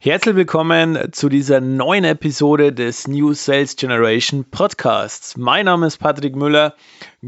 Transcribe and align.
Herzlich 0.00 0.36
willkommen 0.36 0.96
zu 1.10 1.28
dieser 1.28 1.60
neuen 1.60 2.04
Episode 2.04 2.72
des 2.72 3.08
New 3.08 3.32
Sales 3.32 3.74
Generation 3.74 4.44
Podcasts. 4.48 5.36
Mein 5.36 5.64
Name 5.64 5.88
ist 5.88 5.98
Patrick 5.98 6.36
Müller, 6.36 6.76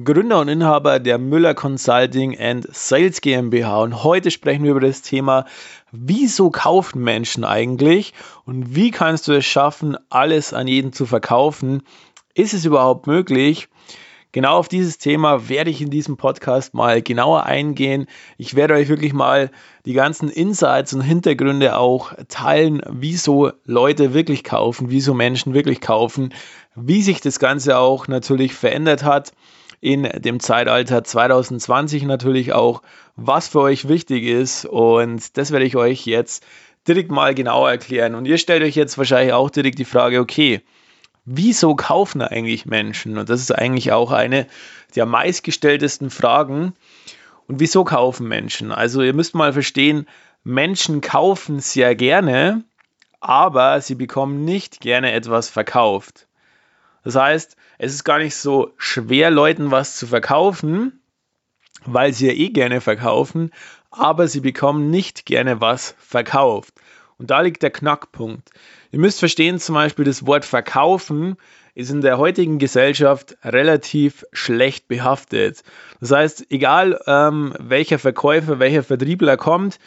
Gründer 0.05 0.39
und 0.39 0.47
Inhaber 0.47 1.01
der 1.01 1.19
Müller 1.19 1.55
Consulting 1.55 2.39
and 2.39 2.73
Sales 2.73 3.23
GmbH. 3.23 3.83
Und 3.83 4.05
heute 4.05 4.31
sprechen 4.31 4.63
wir 4.63 4.71
über 4.71 4.81
das 4.81 5.03
Thema, 5.03 5.47
wieso 5.91 6.51
kaufen 6.51 7.03
Menschen 7.03 7.43
eigentlich 7.43 8.15
und 8.45 8.77
wie 8.77 8.93
kannst 8.93 9.27
du 9.27 9.33
es 9.33 9.45
schaffen, 9.45 9.97
alles 10.09 10.55
an 10.55 10.69
jeden 10.69 10.93
zu 10.93 11.07
verkaufen? 11.07 11.83
Ist 12.35 12.55
es 12.55 12.65
überhaupt 12.65 13.09
möglich? 13.09 13.69
Genau 14.33 14.59
auf 14.59 14.69
dieses 14.69 14.99
Thema 14.99 15.49
werde 15.49 15.71
ich 15.71 15.83
in 15.83 15.91
diesem 15.91 16.17
Podcast 16.17 16.73
mal 16.73 17.03
genauer 17.03 17.47
eingehen. 17.47 18.07
Ich 18.39 18.55
werde 18.55 18.75
euch 18.75 18.89
wirklich 18.89 19.13
mal 19.13 19.51
die 19.87 19.93
ganzen 19.93 20.29
Insights 20.29 20.95
und 20.95 21.01
Hintergründe 21.01 21.77
auch 21.77 22.13
teilen, 22.29 22.81
wieso 22.89 23.51
Leute 23.65 24.15
wirklich 24.15 24.45
kaufen, 24.45 24.91
wieso 24.91 25.15
Menschen 25.15 25.53
wirklich 25.53 25.81
kaufen, 25.81 26.33
wie 26.77 27.03
sich 27.03 27.21
das 27.21 27.41
Ganze 27.41 27.79
auch 27.79 28.07
natürlich 28.07 28.55
verändert 28.55 29.03
hat 29.03 29.33
in 29.81 30.03
dem 30.03 30.39
Zeitalter 30.39 31.03
2020 31.03 32.05
natürlich 32.05 32.53
auch, 32.53 32.83
was 33.17 33.49
für 33.49 33.61
euch 33.61 33.89
wichtig 33.89 34.25
ist 34.25 34.65
und 34.65 35.37
das 35.39 35.51
werde 35.51 35.65
ich 35.65 35.75
euch 35.75 36.07
jetzt 36.07 36.47
direkt 36.87 37.11
mal 37.11 37.35
genauer 37.35 37.71
erklären. 37.71 38.15
Und 38.15 38.27
ihr 38.27 38.39
stellt 38.39 38.63
euch 38.63 38.77
jetzt 38.77 38.97
wahrscheinlich 38.97 39.33
auch 39.33 39.51
direkt 39.51 39.79
die 39.79 39.85
Frage, 39.85 40.21
okay, 40.21 40.63
wieso 41.33 41.77
kaufen 41.77 42.23
eigentlich 42.23 42.67
Menschen? 42.67 43.17
Und 43.17 43.29
das 43.29 43.41
ist 43.41 43.53
eigentlich 43.53 43.93
auch 43.93 44.11
eine 44.11 44.47
der 44.97 45.07
meistgestelltesten 45.07 46.11
Fragen. 46.11 46.75
Und 47.47 47.61
wieso 47.61 47.85
kaufen 47.85 48.27
Menschen? 48.27 48.73
Also 48.73 49.03
ihr 49.03 49.15
müsst 49.15 49.35
mal 49.35 49.53
verstehen, 49.53 50.07
Menschen 50.43 51.01
kaufen 51.01 51.61
sehr 51.61 51.95
gerne, 51.95 52.65
aber 53.21 53.81
sie 53.81 53.95
bekommen 53.95 54.45
nicht 54.45 54.81
gerne 54.81 55.13
etwas 55.13 55.49
verkauft. 55.49 56.27
Das 57.05 57.15
heißt, 57.15 57.57
es 57.79 57.95
ist 57.95 58.05
gar 58.05 58.19
nicht 58.19 58.35
so 58.35 58.73
schwer, 58.77 59.31
Leuten 59.31 59.71
was 59.71 59.97
zu 59.97 60.07
verkaufen, 60.07 61.01
weil 61.85 62.13
sie 62.13 62.27
ja 62.27 62.33
eh 62.33 62.51
gerne 62.51 62.81
verkaufen, 62.81 63.53
aber 63.91 64.27
sie 64.27 64.41
bekommen 64.41 64.91
nicht 64.91 65.27
gerne 65.27 65.61
was 65.61 65.95
verkauft. 65.99 66.75
Und 67.19 67.31
da 67.31 67.41
liegt 67.41 67.63
der 67.63 67.71
Knackpunkt. 67.71 68.51
Ihr 68.93 68.99
müsst 68.99 69.21
verstehen, 69.21 69.59
zum 69.59 69.77
Beispiel 69.77 70.05
das 70.05 70.27
Wort 70.27 70.45
verkaufen 70.45 71.37
ist 71.75 71.91
in 71.91 72.01
der 72.01 72.19
heutigen 72.19 72.59
Gesellschaft 72.59 73.37
relativ 73.45 74.25
schlecht 74.33 74.89
behaftet. 74.89 75.63
Das 76.01 76.11
heißt, 76.11 76.47
egal 76.51 77.01
ähm, 77.07 77.55
welcher 77.59 77.99
Verkäufer, 77.99 78.59
welcher 78.59 78.83
Vertriebler 78.83 79.37
kommt, 79.37 79.79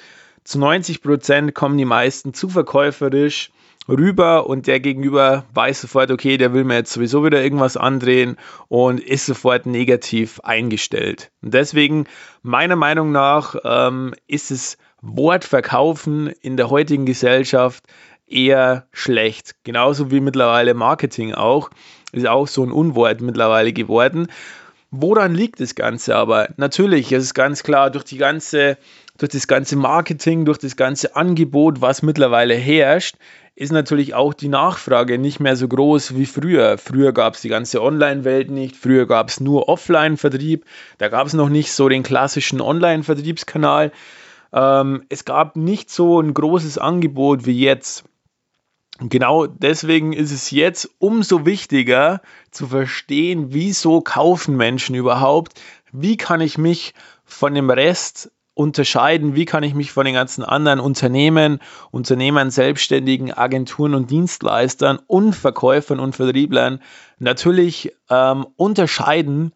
zu 0.43 0.59
90 0.59 1.01
Prozent 1.01 1.53
kommen 1.53 1.77
die 1.77 1.85
meisten 1.85 2.33
zu 2.33 2.49
verkäuferisch 2.49 3.51
rüber 3.87 4.47
und 4.47 4.67
der 4.67 4.79
Gegenüber 4.79 5.45
weiß 5.53 5.81
sofort, 5.81 6.11
okay, 6.11 6.37
der 6.37 6.53
will 6.53 6.63
mir 6.63 6.75
jetzt 6.75 6.93
sowieso 6.93 7.25
wieder 7.25 7.43
irgendwas 7.43 7.75
andrehen 7.75 8.37
und 8.69 8.99
ist 8.99 9.25
sofort 9.25 9.65
negativ 9.65 10.39
eingestellt. 10.41 11.31
Und 11.41 11.53
deswegen, 11.53 12.05
meiner 12.41 12.77
Meinung 12.77 13.11
nach, 13.11 13.55
ähm, 13.63 14.13
ist 14.27 14.51
es 14.51 14.77
Wort 15.01 15.43
verkaufen 15.43 16.27
in 16.27 16.55
der 16.55 16.69
heutigen 16.69 17.05
Gesellschaft 17.05 17.83
eher 18.27 18.87
schlecht. 18.91 19.55
Genauso 19.63 20.11
wie 20.11 20.19
mittlerweile 20.19 20.73
Marketing 20.73 21.33
auch. 21.33 21.69
Ist 22.11 22.27
auch 22.27 22.47
so 22.47 22.63
ein 22.63 22.71
Unwort 22.71 23.21
mittlerweile 23.21 23.73
geworden. 23.73 24.27
Woran 24.91 25.33
liegt 25.33 25.59
das 25.59 25.73
Ganze 25.73 26.15
aber? 26.15 26.49
Natürlich, 26.57 27.11
es 27.11 27.23
ist 27.23 27.33
ganz 27.33 27.63
klar, 27.63 27.89
durch 27.89 28.05
die 28.05 28.17
ganze, 28.17 28.77
durch 29.17 29.31
das 29.31 29.47
ganze 29.47 29.75
Marketing, 29.75 30.45
durch 30.45 30.59
das 30.59 30.75
ganze 30.75 31.15
Angebot, 31.15 31.81
was 31.81 32.03
mittlerweile 32.03 32.53
herrscht, 32.53 33.15
ist 33.55 33.71
natürlich 33.71 34.13
auch 34.13 34.35
die 34.35 34.49
Nachfrage 34.49 35.17
nicht 35.17 35.39
mehr 35.39 35.55
so 35.55 35.67
groß 35.67 36.15
wie 36.15 36.27
früher. 36.27 36.77
Früher 36.77 37.11
gab 37.11 37.33
es 37.33 37.41
die 37.41 37.49
ganze 37.49 37.81
Online-Welt 37.81 38.51
nicht, 38.51 38.75
früher 38.75 39.07
gab 39.07 39.29
es 39.29 39.39
nur 39.39 39.67
Offline-Vertrieb, 39.67 40.65
da 40.99 41.09
gab 41.09 41.25
es 41.25 41.33
noch 41.33 41.49
nicht 41.49 41.71
so 41.71 41.89
den 41.89 42.03
klassischen 42.03 42.61
Online-Vertriebskanal. 42.61 43.91
Ähm, 44.53 45.03
es 45.09 45.25
gab 45.25 45.55
nicht 45.55 45.89
so 45.89 46.19
ein 46.19 46.33
großes 46.33 46.77
Angebot 46.77 47.45
wie 47.45 47.59
jetzt. 47.59 48.05
Genau 48.99 49.47
deswegen 49.47 50.13
ist 50.13 50.31
es 50.31 50.51
jetzt 50.51 50.89
umso 50.99 51.45
wichtiger 51.45 52.21
zu 52.51 52.67
verstehen, 52.67 53.47
wieso 53.49 54.01
kaufen 54.01 54.55
Menschen 54.55 54.95
überhaupt, 54.95 55.59
wie 55.91 56.15
kann 56.15 56.41
ich 56.41 56.57
mich 56.57 56.93
von 57.25 57.55
dem 57.55 57.69
Rest 57.69 58.31
unterscheiden, 58.53 59.35
wie 59.35 59.45
kann 59.45 59.63
ich 59.63 59.73
mich 59.73 59.91
von 59.91 60.05
den 60.05 60.13
ganzen 60.13 60.43
anderen 60.43 60.79
Unternehmen, 60.79 61.59
Unternehmern, 61.89 62.51
Selbstständigen, 62.51 63.33
Agenturen 63.33 63.95
und 63.95 64.11
Dienstleistern 64.11 64.99
und 65.07 65.33
Verkäufern 65.33 65.99
und 65.99 66.15
Vertrieblern 66.15 66.79
natürlich 67.17 67.93
ähm, 68.11 68.45
unterscheiden, 68.57 69.53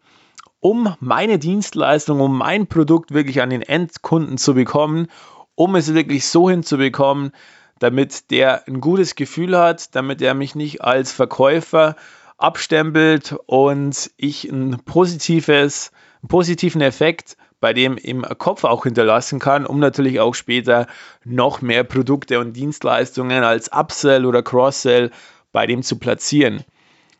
um 0.58 0.94
meine 0.98 1.38
Dienstleistung, 1.38 2.20
um 2.20 2.36
mein 2.36 2.66
Produkt 2.66 3.14
wirklich 3.14 3.40
an 3.40 3.50
den 3.50 3.62
Endkunden 3.62 4.36
zu 4.36 4.54
bekommen, 4.54 5.06
um 5.54 5.76
es 5.76 5.94
wirklich 5.94 6.26
so 6.26 6.50
hinzubekommen, 6.50 7.30
damit 7.78 8.30
der 8.30 8.66
ein 8.66 8.80
gutes 8.80 9.14
Gefühl 9.14 9.56
hat, 9.56 9.94
damit 9.94 10.20
er 10.22 10.34
mich 10.34 10.54
nicht 10.54 10.82
als 10.82 11.12
Verkäufer 11.12 11.96
abstempelt 12.36 13.36
und 13.46 14.10
ich 14.16 14.44
ein 14.44 14.78
positives, 14.84 15.92
einen 16.22 16.28
positiven 16.28 16.80
Effekt 16.80 17.36
bei 17.60 17.72
dem 17.72 17.96
im 17.96 18.22
Kopf 18.22 18.64
auch 18.64 18.84
hinterlassen 18.84 19.40
kann, 19.40 19.66
um 19.66 19.80
natürlich 19.80 20.20
auch 20.20 20.34
später 20.34 20.86
noch 21.24 21.60
mehr 21.60 21.82
Produkte 21.82 22.38
und 22.38 22.52
Dienstleistungen 22.52 23.42
als 23.42 23.70
Upsell 23.72 24.24
oder 24.24 24.42
Cross-Sell 24.42 25.10
bei 25.50 25.66
dem 25.66 25.82
zu 25.82 25.98
platzieren. 25.98 26.64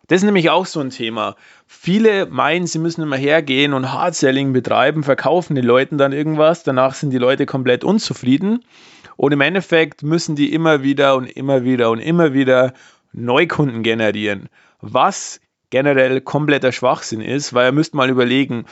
Das 0.06 0.18
ist 0.18 0.24
nämlich 0.24 0.48
auch 0.48 0.64
so 0.64 0.80
ein 0.80 0.90
Thema. 0.90 1.36
Viele 1.66 2.26
meinen, 2.26 2.66
sie 2.66 2.78
müssen 2.78 3.02
immer 3.02 3.16
hergehen 3.16 3.74
und 3.74 3.92
Hard-Selling 3.92 4.52
betreiben, 4.52 5.02
verkaufen 5.02 5.54
den 5.54 5.66
Leuten 5.66 5.98
dann 5.98 6.12
irgendwas, 6.12 6.62
danach 6.62 6.94
sind 6.94 7.10
die 7.10 7.18
Leute 7.18 7.44
komplett 7.44 7.84
unzufrieden 7.84 8.64
und 9.18 9.32
im 9.32 9.40
Endeffekt 9.40 10.04
müssen 10.04 10.36
die 10.36 10.52
immer 10.52 10.84
wieder 10.84 11.16
und 11.16 11.26
immer 11.26 11.64
wieder 11.64 11.90
und 11.90 11.98
immer 11.98 12.34
wieder 12.34 12.72
Neukunden 13.12 13.82
generieren, 13.82 14.48
was 14.80 15.40
generell 15.70 16.20
kompletter 16.20 16.70
Schwachsinn 16.70 17.20
ist, 17.20 17.52
weil 17.52 17.68
ihr 17.68 17.72
müsst 17.72 17.94
mal 17.94 18.10
überlegen, 18.10 18.64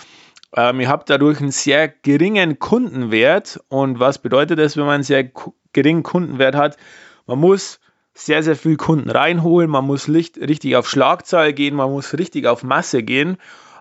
ähm, 0.55 0.79
ihr 0.79 0.89
habt 0.89 1.11
dadurch 1.11 1.41
einen 1.41 1.51
sehr 1.51 1.89
geringen 1.89 2.61
Kundenwert 2.61 3.61
und 3.69 3.99
was 3.99 4.19
bedeutet 4.19 4.61
das, 4.61 4.77
wenn 4.77 4.85
man 4.87 4.95
einen 4.95 5.03
sehr 5.03 5.29
geringen 5.73 6.05
Kundenwert 6.05 6.55
hat? 6.55 6.77
Man 7.27 7.41
muss 7.41 7.81
sehr, 8.15 8.45
sehr 8.45 8.55
viel 8.55 8.77
Kunden 8.77 9.11
reinholen, 9.11 9.69
man 9.69 9.85
muss 9.85 10.09
richtig 10.09 10.77
auf 10.77 10.89
Schlagzahl 10.89 11.55
gehen, 11.55 11.75
man 11.75 11.91
muss 11.91 12.17
richtig 12.17 12.47
auf 12.47 12.63
Masse 12.63 13.03
gehen. 13.03 13.37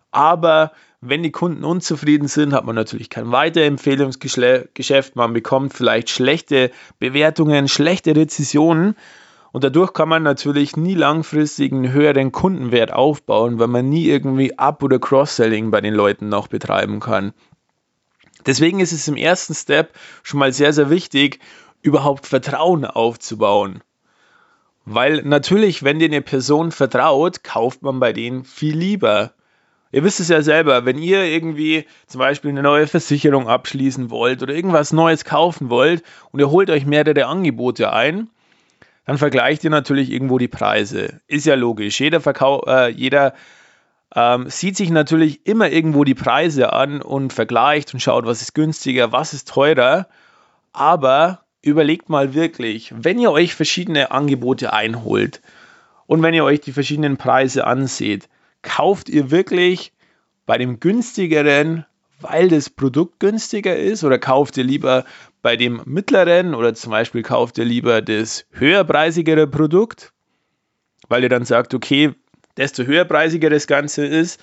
Aber 0.10 0.72
wenn 1.08 1.24
die 1.24 1.32
Kunden 1.32 1.64
unzufrieden 1.64 2.28
sind, 2.28 2.54
hat 2.54 2.66
man 2.66 2.76
natürlich 2.76 3.10
kein 3.10 3.32
Weiterempfehlungsgeschäft, 3.32 5.16
man 5.16 5.34
bekommt 5.34 5.74
vielleicht 5.74 6.10
schlechte 6.10 6.72
Bewertungen, 7.00 7.68
schlechte 7.68 8.16
Rezessionen. 8.16 8.96
Und 9.52 9.64
dadurch 9.64 9.94
kann 9.94 10.10
man 10.10 10.24
natürlich 10.24 10.76
nie 10.76 10.96
langfristig 10.96 11.72
einen 11.72 11.94
höheren 11.94 12.34
Kundenwert 12.34 12.92
aufbauen, 12.92 13.58
weil 13.58 13.68
man 13.68 13.88
nie 13.88 14.06
irgendwie 14.06 14.58
Up- 14.58 14.84
oder 14.84 15.00
Cross-Selling 15.00 15.72
bei 15.72 15.80
den 15.80 15.94
Leuten 15.94 16.28
noch 16.28 16.48
betreiben 16.48 17.00
kann. 17.00 17.34
Deswegen 18.46 18.80
ist 18.80 18.92
es 18.92 19.08
im 19.08 19.16
ersten 19.16 19.56
Step 19.56 19.94
schon 20.24 20.40
mal 20.40 20.52
sehr, 20.52 20.74
sehr 20.74 20.90
wichtig, 20.90 21.40
überhaupt 21.82 22.28
Vertrauen 22.28 22.84
aufzubauen. 22.84 23.82
Weil 24.86 25.24
natürlich, 25.24 25.84
wenn 25.84 26.00
dir 26.00 26.06
eine 26.06 26.22
Person 26.22 26.72
vertraut, 26.72 27.44
kauft 27.44 27.82
man 27.82 28.00
bei 28.00 28.14
denen 28.14 28.44
viel 28.44 28.78
lieber. 28.78 29.34
Ihr 29.92 30.04
wisst 30.04 30.20
es 30.20 30.30
ja 30.30 30.42
selber, 30.42 30.86
wenn 30.86 30.98
ihr 30.98 31.24
irgendwie 31.24 31.86
zum 32.08 32.20
Beispiel 32.20 32.52
eine 32.52 32.64
neue 32.64 32.88
Versicherung 32.88 33.48
abschließen 33.48 34.10
wollt 34.10 34.44
oder 34.44 34.54
irgendwas 34.54 34.92
Neues 34.92 35.26
kaufen 35.26 35.70
wollt 35.70 36.04
und 36.32 36.40
ihr 36.40 36.50
holt 36.50 36.70
euch 36.70 36.86
mehrere 36.86 37.28
Angebote 37.28 37.94
ein, 37.94 38.30
dann 39.06 39.18
vergleicht 39.18 39.64
ihr 39.64 39.70
natürlich 39.70 40.12
irgendwo 40.12 40.38
die 40.38 40.48
Preise. 40.48 41.22
Ist 41.28 41.46
ja 41.46 41.56
logisch. 41.56 42.00
Jeder, 42.00 42.20
Verkau 42.20 42.64
äh, 42.66 42.90
jeder 42.90 43.34
ähm, 44.16 44.50
sieht 44.50 44.78
sich 44.78 44.90
natürlich 44.90 45.46
immer 45.46 45.70
irgendwo 45.70 46.04
die 46.04 46.16
Preise 46.16 46.74
an 46.74 47.02
und 47.02 47.32
vergleicht 47.32 47.94
und 47.94 48.00
schaut, 48.00 48.26
was 48.26 48.42
ist 48.42 48.56
günstiger, 48.56 49.12
was 49.12 49.34
ist 49.34 49.48
teurer. 49.48 50.08
Aber 50.74 51.42
überlegt 51.62 52.10
mal 52.10 52.34
wirklich, 52.34 52.94
wenn 52.96 53.20
ihr 53.20 53.32
euch 53.32 53.56
verschiedene 53.56 54.12
Angebote 54.12 54.74
einholt 54.74 55.42
und 56.08 56.22
wenn 56.22 56.34
ihr 56.34 56.44
euch 56.44 56.62
die 56.62 56.74
verschiedenen 56.74 57.18
Preise 57.18 57.66
anseht, 57.66 58.28
kauft 58.66 59.08
ihr 59.08 59.32
wirklich 59.32 59.94
bei 60.46 60.58
dem 60.58 60.82
günstigeren, 60.82 61.86
weil 62.20 62.50
das 62.50 62.70
Produkt 62.70 63.20
günstiger 63.20 63.76
ist 63.78 64.04
oder 64.04 64.20
kauft 64.20 64.58
ihr 64.58 64.64
lieber 64.64 65.06
bei 65.42 65.56
dem 65.56 65.82
mittleren 65.86 66.54
oder 66.54 66.74
zum 66.74 66.92
Beispiel 66.92 67.24
kauft 67.24 67.58
ihr 67.58 67.66
lieber 67.66 68.02
das 68.02 68.46
höherpreisigere 68.52 69.48
Produkt, 69.48 70.12
weil 71.08 71.24
ihr 71.24 71.30
dann 71.30 71.46
sagt, 71.46 71.74
okay, 71.74 72.14
desto 72.58 72.84
höherpreisiger 72.84 73.50
das 73.50 73.68
Ganze 73.68 74.06
ist, 74.06 74.42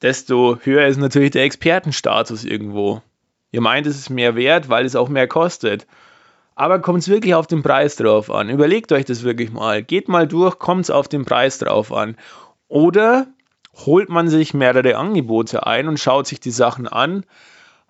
desto 0.00 0.58
höher 0.62 0.86
ist 0.86 0.98
natürlich 0.98 1.32
der 1.32 1.44
Expertenstatus 1.44 2.44
irgendwo. 2.44 3.02
Ihr 3.50 3.60
meint, 3.60 3.86
es 3.86 3.96
ist 3.96 4.10
mehr 4.10 4.36
wert, 4.36 4.68
weil 4.68 4.86
es 4.86 4.96
auch 4.96 5.08
mehr 5.08 5.26
kostet. 5.26 5.86
Aber 6.54 6.80
kommt 6.80 7.00
es 7.00 7.08
wirklich 7.08 7.34
auf 7.34 7.46
den 7.46 7.62
Preis 7.62 7.96
drauf 7.96 8.30
an? 8.30 8.50
Überlegt 8.50 8.92
euch 8.92 9.04
das 9.04 9.22
wirklich 9.22 9.52
mal. 9.52 9.82
Geht 9.82 10.08
mal 10.08 10.26
durch, 10.26 10.58
kommt 10.58 10.82
es 10.82 10.90
auf 10.90 11.08
den 11.08 11.24
Preis 11.24 11.58
drauf 11.58 11.92
an. 11.92 12.16
Oder 12.68 13.28
holt 13.86 14.08
man 14.08 14.28
sich 14.28 14.54
mehrere 14.54 14.96
Angebote 14.96 15.66
ein 15.66 15.88
und 15.88 15.98
schaut 15.98 16.26
sich 16.26 16.40
die 16.40 16.50
Sachen 16.50 16.88
an, 16.88 17.24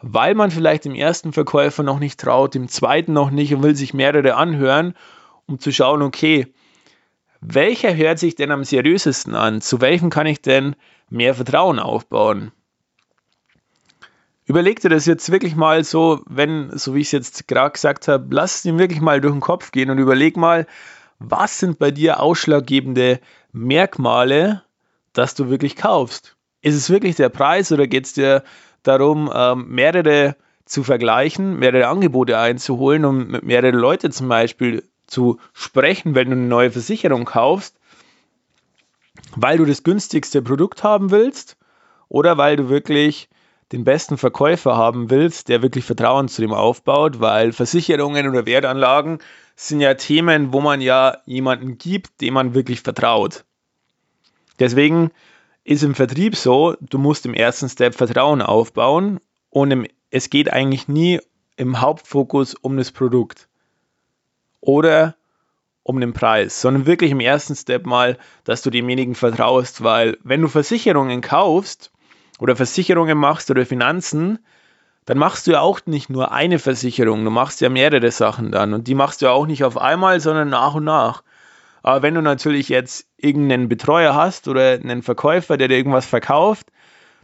weil 0.01 0.35
man 0.35 0.51
vielleicht 0.51 0.85
dem 0.85 0.95
ersten 0.95 1.33
Verkäufer 1.33 1.83
noch 1.83 1.99
nicht 1.99 2.21
traut, 2.21 2.55
dem 2.55 2.69
zweiten 2.69 3.13
noch 3.13 3.31
nicht 3.31 3.55
und 3.55 3.63
will 3.63 3.75
sich 3.75 3.95
mehrere 3.95 4.35
anhören, 4.35 4.95
um 5.47 5.59
zu 5.59 5.73
schauen, 5.73 6.03
okay, 6.03 6.53
welcher 7.41 7.95
hört 7.97 8.19
sich 8.19 8.35
denn 8.35 8.51
am 8.51 8.65
seriösesten 8.65 9.35
an? 9.35 9.61
Zu 9.61 9.81
welchem 9.81 10.11
kann 10.11 10.27
ich 10.27 10.43
denn 10.43 10.77
mehr 11.09 11.35
Vertrauen 11.35 11.79
aufbauen? 11.79 12.53
Überleg 14.45 14.81
dir 14.81 14.89
das 14.89 15.07
jetzt 15.07 15.31
wirklich 15.31 15.57
mal 15.57 15.85
so, 15.85 16.23
wenn, 16.27 16.77
so 16.77 16.95
wie 16.95 17.01
ich 17.01 17.09
es 17.09 17.13
jetzt 17.13 17.49
gerade 17.49 17.73
gesagt 17.73 18.09
habe, 18.09 18.27
lass 18.31 18.57
es 18.57 18.63
dir 18.63 18.79
wirklich 18.79 19.01
mal 19.01 19.21
durch 19.21 19.35
den 19.35 19.41
Kopf 19.41 19.73
gehen 19.73 19.91
und 19.91 19.99
überleg 19.99 20.37
mal, 20.37 20.67
was 21.19 21.59
sind 21.59 21.79
bei 21.79 21.91
dir 21.91 22.21
ausschlaggebende 22.21 23.21
Merkmale, 23.53 24.63
dass 25.13 25.35
du 25.35 25.51
wirklich 25.51 25.77
kaufst? 25.77 26.37
Ist 26.61 26.75
es 26.75 26.91
wirklich 26.91 27.17
der 27.17 27.29
Preis 27.29 27.73
oder 27.73 27.87
geht 27.87 28.07
es 28.07 28.13
dir 28.15 28.43
darum, 28.83 29.31
ähm, 29.35 29.69
mehrere 29.69 30.37
zu 30.65 30.85
vergleichen, 30.85 31.59
mehrere 31.59 31.89
Angebote 31.89 32.39
einzuholen, 32.39 33.05
um 33.05 33.29
mit 33.29 33.43
mehreren 33.43 33.75
Leuten 33.75 34.13
zum 34.13 34.29
Beispiel 34.29 34.83
zu 35.07 35.39
sprechen, 35.55 36.15
wenn 36.15 36.29
du 36.29 36.37
eine 36.37 36.47
neue 36.47 36.71
Versicherung 36.71 37.25
kaufst, 37.25 37.77
weil 39.35 39.59
du 39.59 39.65
das 39.65 39.83
günstigste 39.83 40.43
Produkt 40.43 40.83
haben 40.83 41.11
willst 41.11 41.57
oder 42.09 42.37
weil 42.37 42.57
du 42.57 42.69
wirklich 42.69 43.29
den 43.73 43.85
besten 43.85 44.17
Verkäufer 44.17 44.77
haben 44.77 45.11
willst, 45.11 45.49
der 45.49 45.63
wirklich 45.63 45.85
Vertrauen 45.85 46.29
zu 46.29 46.41
dem 46.41 46.53
aufbaut, 46.53 47.21
weil 47.21 47.53
Versicherungen 47.53 48.29
oder 48.29 48.47
Wertanlagen 48.47 49.19
sind 49.57 49.81
ja 49.81 49.95
Themen, 49.95 50.53
wo 50.53 50.61
man 50.61 50.81
ja 50.81 51.19
jemanden 51.27 51.79
gibt, 51.79 52.21
dem 52.21 52.35
man 52.35 52.55
wirklich 52.55 52.81
vertraut. 52.81 53.45
Deswegen 54.59 55.11
ist 55.65 55.83
im 55.83 55.95
Vertrieb 55.95 56.37
so, 56.37 56.77
du 56.81 56.99
musst 56.99 57.27
im 57.27 57.35
ersten 57.35 57.69
Step 57.69 57.95
Vertrauen 57.95 58.43
aufbauen 58.43 59.21
und 59.51 59.71
im, 59.71 59.87
es 60.11 60.31
geht 60.31 60.53
eigentlich 60.53 60.89
nie 60.89 61.21
im 61.57 61.81
Hauptfokus 61.81 62.55
um 62.55 62.77
das 62.77 62.93
Produkt 62.93 63.49
oder 64.61 65.15
um 65.83 66.01
den 66.01 66.13
Preis, 66.13 66.61
sondern 66.61 66.87
wirklich 66.87 67.11
im 67.11 67.21
ersten 67.21 67.55
Step 67.55 67.87
mal, 67.87 68.19
dass 68.45 68.63
du 68.63 68.71
demjenigen 68.71 69.15
vertraust, 69.15 69.83
weil 69.83 70.19
wenn 70.23 70.43
du 70.43 70.49
Versicherungen 70.49 71.21
kaufst, 71.21 71.91
oder 72.39 72.57
Versicherungen 72.57 73.19
machst 73.19 73.51
oder 73.51 73.67
Finanzen, 73.67 74.39
dann 75.05 75.19
machst 75.19 75.47
du 75.47 75.53
ja 75.53 75.61
auch 75.61 75.81
nicht 75.87 76.11
nur 76.11 76.33
eine 76.33 76.59
Versicherung, 76.59 77.25
du 77.25 77.31
machst 77.31 77.61
ja 77.61 77.69
mehrere 77.69 78.11
Sachen 78.11 78.53
dann 78.53 78.75
und 78.75 78.87
die 78.89 78.95
machst 78.95 79.21
du 79.21 79.27
ja 79.27 79.33
auch 79.33 79.47
nicht 79.47 79.65
auf 79.65 79.79
einmal, 79.79 80.21
sondern 80.21 80.49
nach 80.49 80.75
und 80.75 80.85
nach. 80.85 81.23
Aber 81.83 82.03
wenn 82.03 82.15
du 82.15 82.23
natürlich 82.23 82.69
jetzt 82.69 83.07
irgendeinen 83.17 83.69
Betreuer 83.69 84.15
hast 84.15 84.49
oder 84.49 84.73
einen 84.73 85.03
Verkäufer, 85.03 85.57
der 85.57 85.69
dir 85.69 85.77
irgendwas 85.77 86.07
verkauft, 86.07 86.69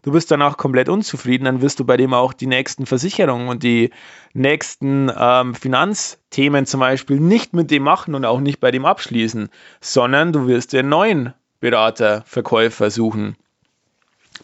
du 0.02 0.12
bist 0.12 0.30
danach 0.30 0.56
komplett 0.56 0.88
unzufrieden, 0.88 1.44
dann 1.44 1.62
wirst 1.62 1.80
du 1.80 1.84
bei 1.84 1.96
dem 1.96 2.14
auch 2.14 2.32
die 2.32 2.46
nächsten 2.46 2.86
Versicherungen 2.86 3.48
und 3.48 3.62
die 3.62 3.90
nächsten 4.32 5.10
ähm, 5.16 5.54
Finanzthemen 5.54 6.66
zum 6.66 6.80
Beispiel 6.80 7.20
nicht 7.20 7.54
mit 7.54 7.70
dem 7.70 7.82
machen 7.82 8.14
und 8.14 8.24
auch 8.24 8.40
nicht 8.40 8.60
bei 8.60 8.70
dem 8.70 8.84
abschließen, 8.84 9.48
sondern 9.80 10.32
du 10.32 10.46
wirst 10.46 10.72
dir 10.72 10.80
einen 10.80 10.88
neuen 10.88 11.34
Berater, 11.60 12.22
Verkäufer 12.26 12.90
suchen 12.90 13.36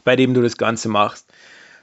bei 0.04 0.16
dem 0.16 0.34
du 0.34 0.42
das 0.42 0.56
Ganze 0.56 0.88
machst. 0.88 1.32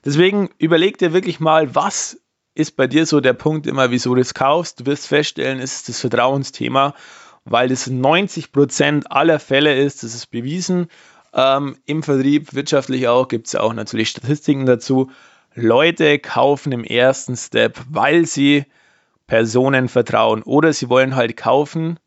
Deswegen 0.05 0.49
überleg 0.57 0.97
dir 0.97 1.13
wirklich 1.13 1.39
mal, 1.39 1.75
was 1.75 2.19
ist 2.55 2.75
bei 2.75 2.87
dir 2.87 3.05
so 3.05 3.19
der 3.19 3.33
Punkt 3.33 3.67
immer, 3.67 3.91
wieso 3.91 4.15
du 4.15 4.21
es 4.21 4.33
kaufst. 4.33 4.79
Du 4.79 4.85
wirst 4.85 5.07
feststellen, 5.07 5.59
es 5.59 5.75
ist 5.75 5.89
das 5.89 5.99
Vertrauensthema, 5.99 6.95
weil 7.49 7.69
das 7.69 7.89
90% 7.89 9.07
aller 9.07 9.39
Fälle 9.39 9.75
ist, 9.75 10.03
das 10.03 10.13
ist 10.13 10.27
bewiesen. 10.27 10.87
Ähm, 11.33 11.77
Im 11.85 12.03
Vertrieb, 12.03 12.53
wirtschaftlich 12.53 13.07
auch, 13.07 13.27
gibt 13.27 13.47
es 13.47 13.55
auch 13.55 13.73
natürlich 13.73 14.09
Statistiken 14.09 14.65
dazu. 14.65 15.11
Leute 15.53 16.19
kaufen 16.19 16.71
im 16.71 16.83
ersten 16.83 17.35
Step, 17.35 17.79
weil 17.89 18.25
sie 18.25 18.65
Personen 19.27 19.87
vertrauen 19.87 20.43
oder 20.43 20.71
sie 20.73 20.89
wollen 20.89 21.15
halt 21.15 21.35
kaufen, 21.37 21.99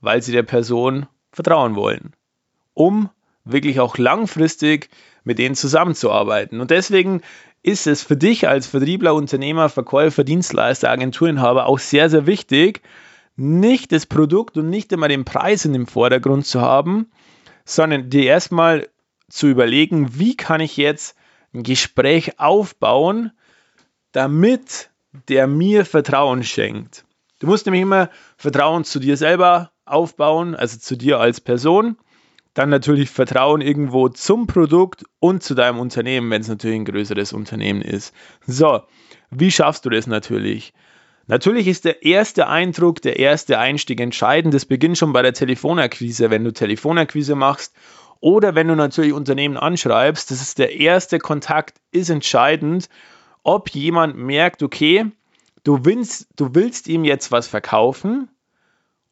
weil 0.00 0.22
sie 0.22 0.32
der 0.32 0.42
Person 0.42 1.06
vertrauen 1.32 1.74
wollen, 1.74 2.14
um 2.74 3.10
wirklich 3.44 3.80
auch 3.80 3.98
langfristig 3.98 4.88
mit 5.24 5.38
denen 5.38 5.54
zusammenzuarbeiten. 5.54 6.60
Und 6.60 6.70
deswegen 6.70 7.22
ist 7.62 7.86
es 7.86 8.02
für 8.02 8.16
dich 8.16 8.48
als 8.48 8.66
Vertriebler, 8.66 9.14
Unternehmer, 9.14 9.68
Verkäufer, 9.68 10.24
Dienstleister, 10.24 10.90
Agenturinhaber 10.90 11.66
auch 11.66 11.78
sehr, 11.78 12.08
sehr 12.08 12.26
wichtig, 12.26 12.80
nicht 13.40 13.92
das 13.92 14.06
Produkt 14.06 14.56
und 14.56 14.68
nicht 14.68 14.92
immer 14.92 15.08
den 15.08 15.24
Preis 15.24 15.64
in 15.64 15.72
dem 15.72 15.86
Vordergrund 15.86 16.46
zu 16.46 16.60
haben, 16.60 17.10
sondern 17.64 18.10
dir 18.10 18.24
erstmal 18.24 18.88
zu 19.28 19.46
überlegen, 19.46 20.18
wie 20.18 20.36
kann 20.36 20.60
ich 20.60 20.76
jetzt 20.76 21.16
ein 21.54 21.62
Gespräch 21.62 22.38
aufbauen, 22.38 23.32
damit 24.12 24.90
der 25.28 25.46
mir 25.46 25.84
Vertrauen 25.84 26.44
schenkt. 26.44 27.04
Du 27.38 27.46
musst 27.46 27.66
nämlich 27.66 27.82
immer 27.82 28.10
Vertrauen 28.36 28.84
zu 28.84 29.00
dir 29.00 29.16
selber 29.16 29.70
aufbauen, 29.84 30.54
also 30.54 30.78
zu 30.78 30.96
dir 30.96 31.18
als 31.18 31.40
Person 31.40 31.96
dann 32.54 32.68
natürlich 32.68 33.10
Vertrauen 33.10 33.60
irgendwo 33.60 34.08
zum 34.08 34.46
Produkt 34.46 35.04
und 35.20 35.42
zu 35.42 35.54
deinem 35.54 35.78
Unternehmen, 35.78 36.30
wenn 36.30 36.42
es 36.42 36.48
natürlich 36.48 36.80
ein 36.80 36.84
größeres 36.84 37.32
Unternehmen 37.32 37.80
ist. 37.80 38.12
So, 38.46 38.82
wie 39.30 39.50
schaffst 39.50 39.86
du 39.86 39.90
das 39.90 40.06
natürlich? 40.06 40.72
Natürlich 41.30 41.68
ist 41.68 41.84
der 41.84 42.02
erste 42.02 42.48
Eindruck, 42.48 43.02
der 43.02 43.20
erste 43.20 43.60
Einstieg 43.60 44.00
entscheidend. 44.00 44.52
Das 44.52 44.64
beginnt 44.64 44.98
schon 44.98 45.12
bei 45.12 45.22
der 45.22 45.32
Telefonakquise, 45.32 46.28
wenn 46.28 46.42
du 46.42 46.52
Telefonakquise 46.52 47.36
machst 47.36 47.72
oder 48.18 48.56
wenn 48.56 48.66
du 48.66 48.74
natürlich 48.74 49.12
Unternehmen 49.12 49.56
anschreibst. 49.56 50.32
Das 50.32 50.42
ist 50.42 50.58
der 50.58 50.74
erste 50.80 51.20
Kontakt, 51.20 51.80
ist 51.92 52.10
entscheidend, 52.10 52.88
ob 53.44 53.70
jemand 53.70 54.16
merkt, 54.16 54.64
okay, 54.64 55.06
du 55.62 55.84
willst, 55.84 56.26
du 56.34 56.56
willst 56.56 56.88
ihm 56.88 57.04
jetzt 57.04 57.30
was 57.30 57.46
verkaufen 57.46 58.28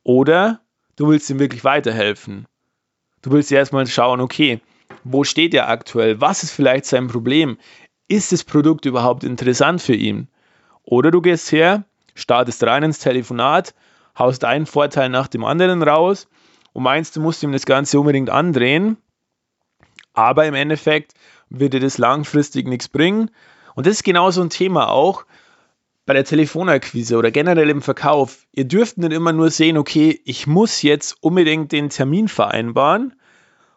oder 0.03 0.61
du 0.97 1.11
willst 1.11 1.31
ihm 1.31 1.39
wirklich 1.39 1.63
weiterhelfen. 1.63 2.47
Du 3.23 3.31
willst 3.31 3.53
erstmal 3.53 3.87
schauen, 3.87 4.21
okay, 4.21 4.61
wo 5.05 5.23
steht 5.23 5.55
er 5.55 5.69
aktuell? 5.69 6.21
Was 6.21 6.43
ist 6.43 6.51
vielleicht 6.51 6.87
sein 6.87 7.07
Problem? 7.07 7.59
Ist 8.09 8.33
das 8.33 8.43
Produkt 8.43 8.87
überhaupt 8.87 9.23
interessant 9.23 9.81
für 9.81 9.95
ihn? 9.95 10.27
Oder 10.83 11.13
du 11.13 11.21
gehst 11.21 11.53
her, 11.53 11.85
startest 12.19 12.63
rein 12.65 12.83
ins 12.83 12.99
Telefonat, 12.99 13.75
haust 14.19 14.45
einen 14.45 14.67
Vorteil 14.67 15.09
nach 15.09 15.29
dem 15.29 15.45
anderen 15.45 15.83
raus 15.83 16.29
und 16.73 16.83
meinst, 16.83 17.17
du 17.17 17.21
musst 17.21 17.43
ihm 17.43 17.53
das 17.53 17.67
Ganze 17.67 17.99
unbedingt 17.99 18.31
andrehen, 18.31 18.99
aber 20.13 20.47
im 20.47 20.55
Endeffekt 20.55 21.15
wird 21.49 21.75
dir 21.75 21.81
das 21.81 21.99
langfristig 21.99 22.67
nichts 22.67 22.89
bringen. 22.89 23.31
Und 23.75 23.87
das 23.87 23.95
ist 23.95 24.05
genau 24.05 24.31
so 24.31 24.43
ein 24.43 24.51
Thema 24.51 24.91
auch 24.91 25.25
bei 26.05 26.15
der 26.15 26.25
Telefonakquise 26.25 27.17
oder 27.17 27.31
generell 27.31 27.71
im 27.71 27.83
Verkauf. 27.83 28.47
Ihr 28.53 28.65
dürft 28.65 28.99
nicht 28.99 29.13
immer 29.13 29.33
nur 29.33 29.51
sehen, 29.51 29.77
okay, 29.77 30.21
ich 30.25 30.47
muss 30.47 30.83
jetzt 30.83 31.17
unbedingt 31.21 31.71
den 31.71 31.91
Termin 31.91 32.29
vereinbaren, 32.29 33.15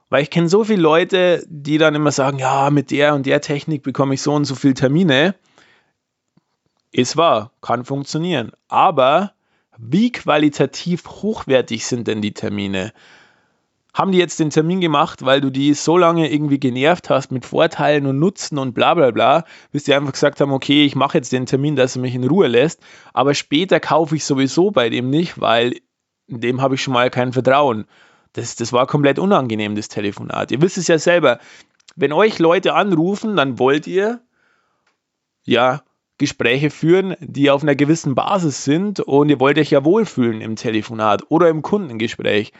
weil 0.09 0.23
ich 0.23 0.29
kenne 0.29 0.49
so 0.49 0.63
viele 0.63 0.81
Leute, 0.81 1.45
die 1.47 1.77
dann 1.77 1.93
immer 1.93 2.11
sagen, 2.11 2.39
ja, 2.39 2.69
mit 2.69 2.89
der 2.89 3.15
und 3.15 3.25
der 3.25 3.41
Technik 3.41 3.83
bekomme 3.83 4.13
ich 4.13 4.21
so 4.21 4.33
und 4.33 4.45
so 4.45 4.55
viele 4.55 4.73
Termine. 4.73 5.35
Ist 6.91 7.15
wahr, 7.15 7.51
kann 7.61 7.85
funktionieren. 7.85 8.51
Aber 8.67 9.31
wie 9.77 10.11
qualitativ 10.11 11.07
hochwertig 11.07 11.85
sind 11.85 12.07
denn 12.07 12.21
die 12.21 12.33
Termine? 12.33 12.91
Haben 13.93 14.11
die 14.11 14.17
jetzt 14.17 14.39
den 14.39 14.51
Termin 14.51 14.79
gemacht, 14.79 15.25
weil 15.25 15.41
du 15.41 15.49
die 15.49 15.73
so 15.73 15.97
lange 15.97 16.31
irgendwie 16.31 16.59
genervt 16.59 17.09
hast 17.09 17.31
mit 17.31 17.45
Vorteilen 17.45 18.05
und 18.05 18.19
Nutzen 18.19 18.57
und 18.57 18.73
bla 18.73 18.93
bla 18.93 19.11
bla, 19.11 19.45
bis 19.71 19.83
die 19.83 19.93
einfach 19.93 20.13
gesagt 20.13 20.39
haben, 20.39 20.51
okay, 20.51 20.85
ich 20.85 20.95
mache 20.95 21.17
jetzt 21.17 21.31
den 21.31 21.45
Termin, 21.45 21.75
dass 21.75 21.95
er 21.95 22.01
mich 22.01 22.15
in 22.15 22.25
Ruhe 22.25 22.47
lässt, 22.47 22.81
aber 23.13 23.33
später 23.33 23.79
kaufe 23.81 24.15
ich 24.15 24.23
sowieso 24.23 24.71
bei 24.71 24.89
dem 24.89 25.09
nicht, 25.09 25.41
weil 25.41 25.75
dem 26.27 26.61
habe 26.61 26.75
ich 26.75 26.83
schon 26.83 26.93
mal 26.93 27.09
kein 27.09 27.33
Vertrauen. 27.33 27.85
Das, 28.33 28.55
das 28.55 28.71
war 28.71 28.87
komplett 28.87 29.19
unangenehm, 29.19 29.75
das 29.75 29.89
Telefonat. 29.89 30.51
Ihr 30.51 30.61
wisst 30.61 30.77
es 30.77 30.87
ja 30.87 30.97
selber. 30.97 31.39
Wenn 31.95 32.13
euch 32.13 32.39
Leute 32.39 32.73
anrufen, 32.73 33.35
dann 33.35 33.59
wollt 33.59 33.87
ihr 33.87 34.21
ja 35.43 35.81
Gespräche 36.21 36.69
führen, 36.69 37.15
die 37.19 37.49
auf 37.49 37.63
einer 37.63 37.75
gewissen 37.75 38.13
Basis 38.13 38.63
sind 38.63 38.99
und 38.99 39.29
ihr 39.29 39.39
wollt 39.39 39.57
euch 39.57 39.71
ja 39.71 39.83
wohlfühlen 39.83 40.39
im 40.39 40.55
Telefonat 40.55 41.23
oder 41.29 41.49
im 41.49 41.63
Kundengespräch. 41.63 42.53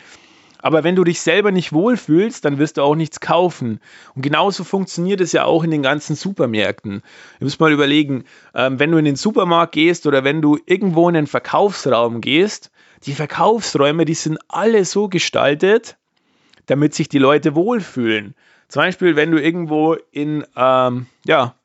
Aber 0.64 0.84
wenn 0.84 0.96
du 0.96 1.04
dich 1.04 1.22
selber 1.22 1.52
nicht 1.52 1.74
wohlfühlst, 1.74 2.44
dann 2.44 2.58
wirst 2.58 2.78
du 2.78 2.82
auch 2.82 2.96
nichts 2.96 3.20
kaufen. 3.20 3.80
Und 4.16 4.24
genauso 4.24 4.64
funktioniert 4.64 5.22
es 5.22 5.32
ja 5.32 5.46
auch 5.46 5.64
in 5.64 5.72
den 5.72 5.84
ganzen 5.84 6.16
Supermärkten. 6.16 7.04
Ihr 7.40 7.46
müsst 7.46 7.60
mal 7.60 7.72
überlegen, 7.72 8.26
ähm, 8.56 8.80
wenn 8.80 8.92
du 8.92 8.98
in 8.98 9.06
den 9.06 9.16
Supermarkt 9.16 9.74
gehst 9.74 10.08
oder 10.08 10.24
wenn 10.24 10.42
du 10.42 10.58
irgendwo 10.66 11.08
in 11.08 11.14
den 11.16 11.28
Verkaufsraum 11.28 12.20
gehst, 12.20 12.72
die 13.04 13.14
Verkaufsräume, 13.14 14.06
die 14.06 14.16
sind 14.16 14.40
alle 14.48 14.86
so 14.86 15.08
gestaltet, 15.08 15.98
damit 16.66 16.94
sich 16.94 17.10
die 17.10 17.20
Leute 17.20 17.56
wohlfühlen. 17.56 18.36
Zum 18.68 18.82
Beispiel, 18.84 19.16
wenn 19.16 19.32
du 19.32 19.42
irgendwo 19.42 19.98
in, 20.12 20.46
ähm, 20.56 21.06
ja, 21.26 21.56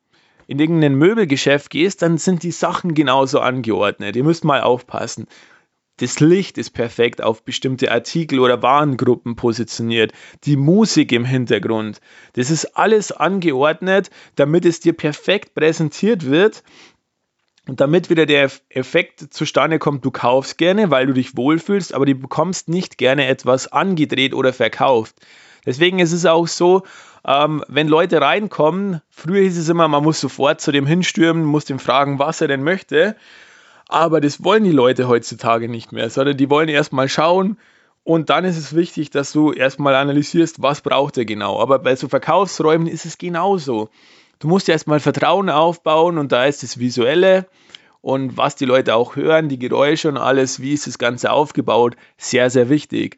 in 0.47 0.59
irgendein 0.59 0.95
Möbelgeschäft 0.95 1.69
gehst, 1.69 2.01
dann 2.01 2.17
sind 2.17 2.43
die 2.43 2.51
Sachen 2.51 2.93
genauso 2.93 3.39
angeordnet. 3.39 4.15
Ihr 4.15 4.23
müsst 4.23 4.43
mal 4.43 4.61
aufpassen. 4.61 5.27
Das 5.99 6.19
Licht 6.19 6.59
ist 6.59 6.71
perfekt 6.71 7.23
auf 7.23 7.43
bestimmte 7.43 7.91
Artikel 7.91 8.39
oder 8.39 8.61
Warengruppen 8.61 9.35
positioniert. 9.35 10.13
Die 10.43 10.55
Musik 10.55 11.11
im 11.11 11.25
Hintergrund. 11.25 12.01
Das 12.33 12.51
ist 12.51 12.77
alles 12.77 13.11
angeordnet, 13.11 14.11
damit 14.35 14.65
es 14.65 14.79
dir 14.79 14.93
perfekt 14.93 15.55
präsentiert 15.55 16.29
wird. 16.29 16.63
Und 17.67 17.81
damit 17.81 18.09
wieder 18.09 18.25
der 18.25 18.49
Effekt 18.69 19.33
zustande 19.33 19.79
kommt, 19.79 20.05
du 20.05 20.11
kaufst 20.11 20.57
gerne, 20.57 20.91
weil 20.91 21.07
du 21.07 21.13
dich 21.13 21.35
wohlfühlst, 21.35 21.93
aber 21.93 22.05
du 22.05 22.15
bekommst 22.15 22.69
nicht 22.69 22.97
gerne 22.97 23.25
etwas 23.25 23.67
angedreht 23.67 24.33
oder 24.33 24.53
verkauft. 24.53 25.15
Deswegen 25.67 25.99
ist 25.99 26.13
es 26.13 26.25
auch 26.25 26.47
so, 26.47 26.81
ähm, 27.25 27.63
wenn 27.67 27.87
Leute 27.87 28.21
reinkommen, 28.21 29.01
früher 29.11 29.43
hieß 29.43 29.59
es 29.59 29.69
immer, 29.69 29.87
man 29.87 30.03
muss 30.03 30.19
sofort 30.19 30.61
zu 30.61 30.71
dem 30.71 30.87
hinstürmen, 30.87 31.43
muss 31.43 31.65
dem 31.65 31.77
fragen, 31.77 32.17
was 32.17 32.41
er 32.41 32.47
denn 32.47 32.63
möchte. 32.63 33.15
Aber 33.89 34.21
das 34.21 34.43
wollen 34.43 34.63
die 34.63 34.71
Leute 34.71 35.07
heutzutage 35.07 35.69
nicht 35.69 35.91
mehr, 35.91 36.09
sondern 36.09 36.37
die 36.37 36.49
wollen 36.49 36.69
erstmal 36.69 37.09
schauen 37.09 37.57
und 38.07 38.29
dann 38.29 38.45
ist 38.45 38.57
es 38.57 38.73
wichtig, 38.73 39.09
dass 39.09 39.33
du 39.33 39.51
erstmal 39.51 39.93
analysierst, 39.93 40.61
was 40.61 40.79
braucht 40.79 41.17
er 41.17 41.25
genau. 41.25 41.59
Aber 41.59 41.79
bei 41.79 41.93
so 41.97 42.07
Verkaufsräumen 42.07 42.87
ist 42.87 43.05
es 43.05 43.17
genauso. 43.17 43.89
Du 44.39 44.47
musst 44.47 44.69
erstmal 44.69 45.01
Vertrauen 45.01 45.49
aufbauen 45.49 46.17
und 46.17 46.31
da 46.31 46.45
ist 46.45 46.63
das 46.63 46.79
Visuelle 46.79 47.47
und 47.99 48.37
was 48.37 48.55
die 48.55 48.63
Leute 48.63 48.95
auch 48.95 49.17
hören, 49.17 49.49
die 49.49 49.59
Geräusche 49.59 50.07
und 50.07 50.15
alles, 50.15 50.61
wie 50.61 50.73
ist 50.73 50.87
das 50.87 50.99
Ganze 50.99 51.33
aufgebaut, 51.33 51.97
sehr, 52.15 52.49
sehr 52.49 52.69
wichtig. 52.69 53.17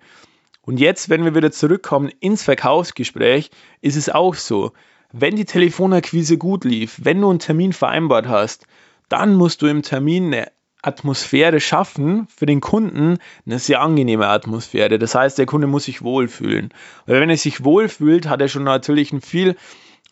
Und 0.70 0.80
jetzt, 0.80 1.10
wenn 1.10 1.26
wir 1.26 1.34
wieder 1.34 1.52
zurückkommen 1.52 2.12
ins 2.20 2.44
Verkaufsgespräch, 2.44 3.50
ist 3.82 3.96
es 3.96 4.08
auch 4.08 4.36
so. 4.36 4.74
Wenn 5.12 5.36
die 5.36 5.46
Telefonakquise 5.46 6.38
gut 6.38 6.64
lief, 6.64 7.00
wenn 7.02 7.20
du 7.20 7.32
einen 7.32 7.40
Termin 7.40 7.74
vereinbart 7.74 8.28
hast, 8.28 8.68
dann 9.08 9.34
musst 9.34 9.64
du 9.64 9.66
im 9.66 9.82
Termin 9.82 10.26
eine 10.28 10.52
Atmosphäre 10.84 11.60
schaffen 11.60 12.28
für 12.28 12.46
den 12.46 12.62
Kunden, 12.62 13.18
eine 13.48 13.58
sehr 13.58 13.82
angenehme 13.82 14.28
Atmosphäre. 14.28 15.00
Das 15.00 15.16
heißt, 15.16 15.40
der 15.40 15.48
Kunde 15.48 15.66
muss 15.66 15.86
sich 15.86 16.04
wohlfühlen. 16.04 16.72
Weil 17.08 17.20
wenn 17.20 17.32
er 17.32 17.38
sich 17.38 17.64
wohlfühlt, 17.64 18.30
hat 18.30 18.40
er 18.40 18.48
schon 18.48 18.64
natürlich 18.64 19.12
ein 19.12 19.22
viel 19.22 19.56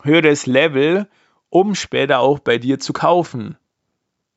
höheres 0.01 0.47
Level, 0.47 1.07
um 1.49 1.75
später 1.75 2.17
auch 2.17 2.39
bei 2.39 2.57
dir 2.57 2.79
zu 2.79 2.93
kaufen. 2.93 3.57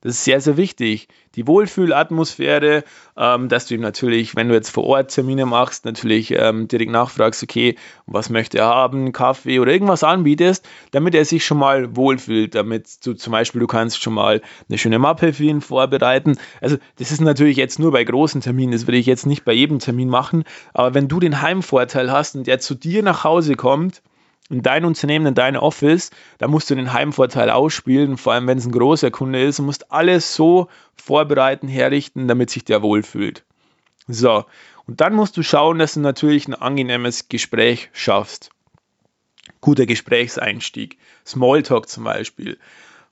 Das 0.02 0.14
ist 0.14 0.24
sehr, 0.24 0.40
sehr 0.40 0.56
wichtig. 0.56 1.08
Die 1.34 1.46
Wohlfühlatmosphäre, 1.46 2.84
ähm, 3.18 3.50
dass 3.50 3.66
du 3.66 3.74
ihm 3.74 3.82
natürlich, 3.82 4.34
wenn 4.34 4.48
du 4.48 4.54
jetzt 4.54 4.70
vor 4.70 4.84
Ort 4.84 5.14
Termine 5.14 5.44
machst, 5.44 5.84
natürlich 5.84 6.30
ähm, 6.30 6.68
direkt 6.68 6.90
nachfragst, 6.90 7.42
okay, 7.42 7.76
was 8.06 8.30
möchte 8.30 8.58
er 8.58 8.66
haben, 8.66 9.12
Kaffee 9.12 9.60
oder 9.60 9.72
irgendwas 9.72 10.02
anbietest, 10.02 10.66
damit 10.92 11.14
er 11.14 11.26
sich 11.26 11.44
schon 11.44 11.58
mal 11.58 11.94
wohlfühlt, 11.96 12.54
damit 12.54 13.04
du 13.04 13.12
zum 13.12 13.32
Beispiel, 13.32 13.60
du 13.60 13.66
kannst 13.66 14.02
schon 14.02 14.14
mal 14.14 14.40
eine 14.68 14.78
schöne 14.78 14.98
Mappe 14.98 15.34
für 15.34 15.44
ihn 15.44 15.60
vorbereiten. 15.60 16.38
Also 16.62 16.78
das 16.96 17.12
ist 17.12 17.20
natürlich 17.20 17.58
jetzt 17.58 17.78
nur 17.78 17.92
bei 17.92 18.02
großen 18.02 18.40
Terminen, 18.40 18.72
das 18.72 18.86
würde 18.86 18.96
ich 18.96 19.06
jetzt 19.06 19.26
nicht 19.26 19.44
bei 19.44 19.52
jedem 19.52 19.80
Termin 19.80 20.08
machen, 20.08 20.44
aber 20.72 20.94
wenn 20.94 21.08
du 21.08 21.20
den 21.20 21.42
Heimvorteil 21.42 22.10
hast 22.10 22.36
und 22.36 22.46
der 22.46 22.58
zu 22.58 22.74
dir 22.74 23.02
nach 23.02 23.22
Hause 23.22 23.54
kommt, 23.54 24.00
in 24.50 24.62
dein 24.62 24.84
Unternehmen, 24.84 25.26
in 25.26 25.34
dein 25.34 25.56
Office, 25.56 26.10
da 26.38 26.48
musst 26.48 26.68
du 26.70 26.74
den 26.74 26.92
Heimvorteil 26.92 27.50
ausspielen, 27.50 28.16
vor 28.16 28.32
allem 28.32 28.46
wenn 28.46 28.58
es 28.58 28.66
ein 28.66 28.72
großer 28.72 29.10
Kunde 29.10 29.42
ist, 29.42 29.60
und 29.60 29.66
musst 29.66 29.92
alles 29.92 30.34
so 30.34 30.68
vorbereiten, 30.96 31.68
herrichten, 31.68 32.28
damit 32.28 32.50
sich 32.50 32.64
der 32.64 32.82
wohlfühlt. 32.82 33.44
So, 34.08 34.44
und 34.86 35.00
dann 35.00 35.14
musst 35.14 35.36
du 35.36 35.42
schauen, 35.42 35.78
dass 35.78 35.94
du 35.94 36.00
natürlich 36.00 36.48
ein 36.48 36.54
angenehmes 36.54 37.28
Gespräch 37.28 37.90
schaffst. 37.92 38.50
Guter 39.60 39.86
Gesprächseinstieg, 39.86 40.98
Smalltalk 41.24 41.88
zum 41.88 42.04
Beispiel. 42.04 42.58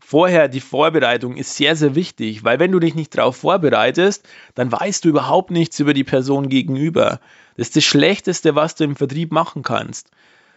Vorher 0.01 0.49
die 0.49 0.61
Vorbereitung 0.61 1.37
ist 1.37 1.55
sehr, 1.55 1.77
sehr 1.77 1.95
wichtig, 1.95 2.43
weil 2.43 2.59
wenn 2.59 2.73
du 2.73 2.81
dich 2.81 2.95
nicht 2.95 3.17
darauf 3.17 3.37
vorbereitest, 3.37 4.27
dann 4.55 4.73
weißt 4.73 5.05
du 5.05 5.11
überhaupt 5.11 5.51
nichts 5.51 5.79
über 5.79 5.93
die 5.93 6.05
Person 6.05 6.49
gegenüber. 6.49 7.21
Das 7.57 7.69
ist 7.69 7.77
das 7.77 7.85
Schlechteste, 7.85 8.55
was 8.55 8.75
du 8.75 8.85
im 8.85 8.97
Vertrieb 8.97 9.33
machen 9.33 9.63
kannst. 9.63 10.11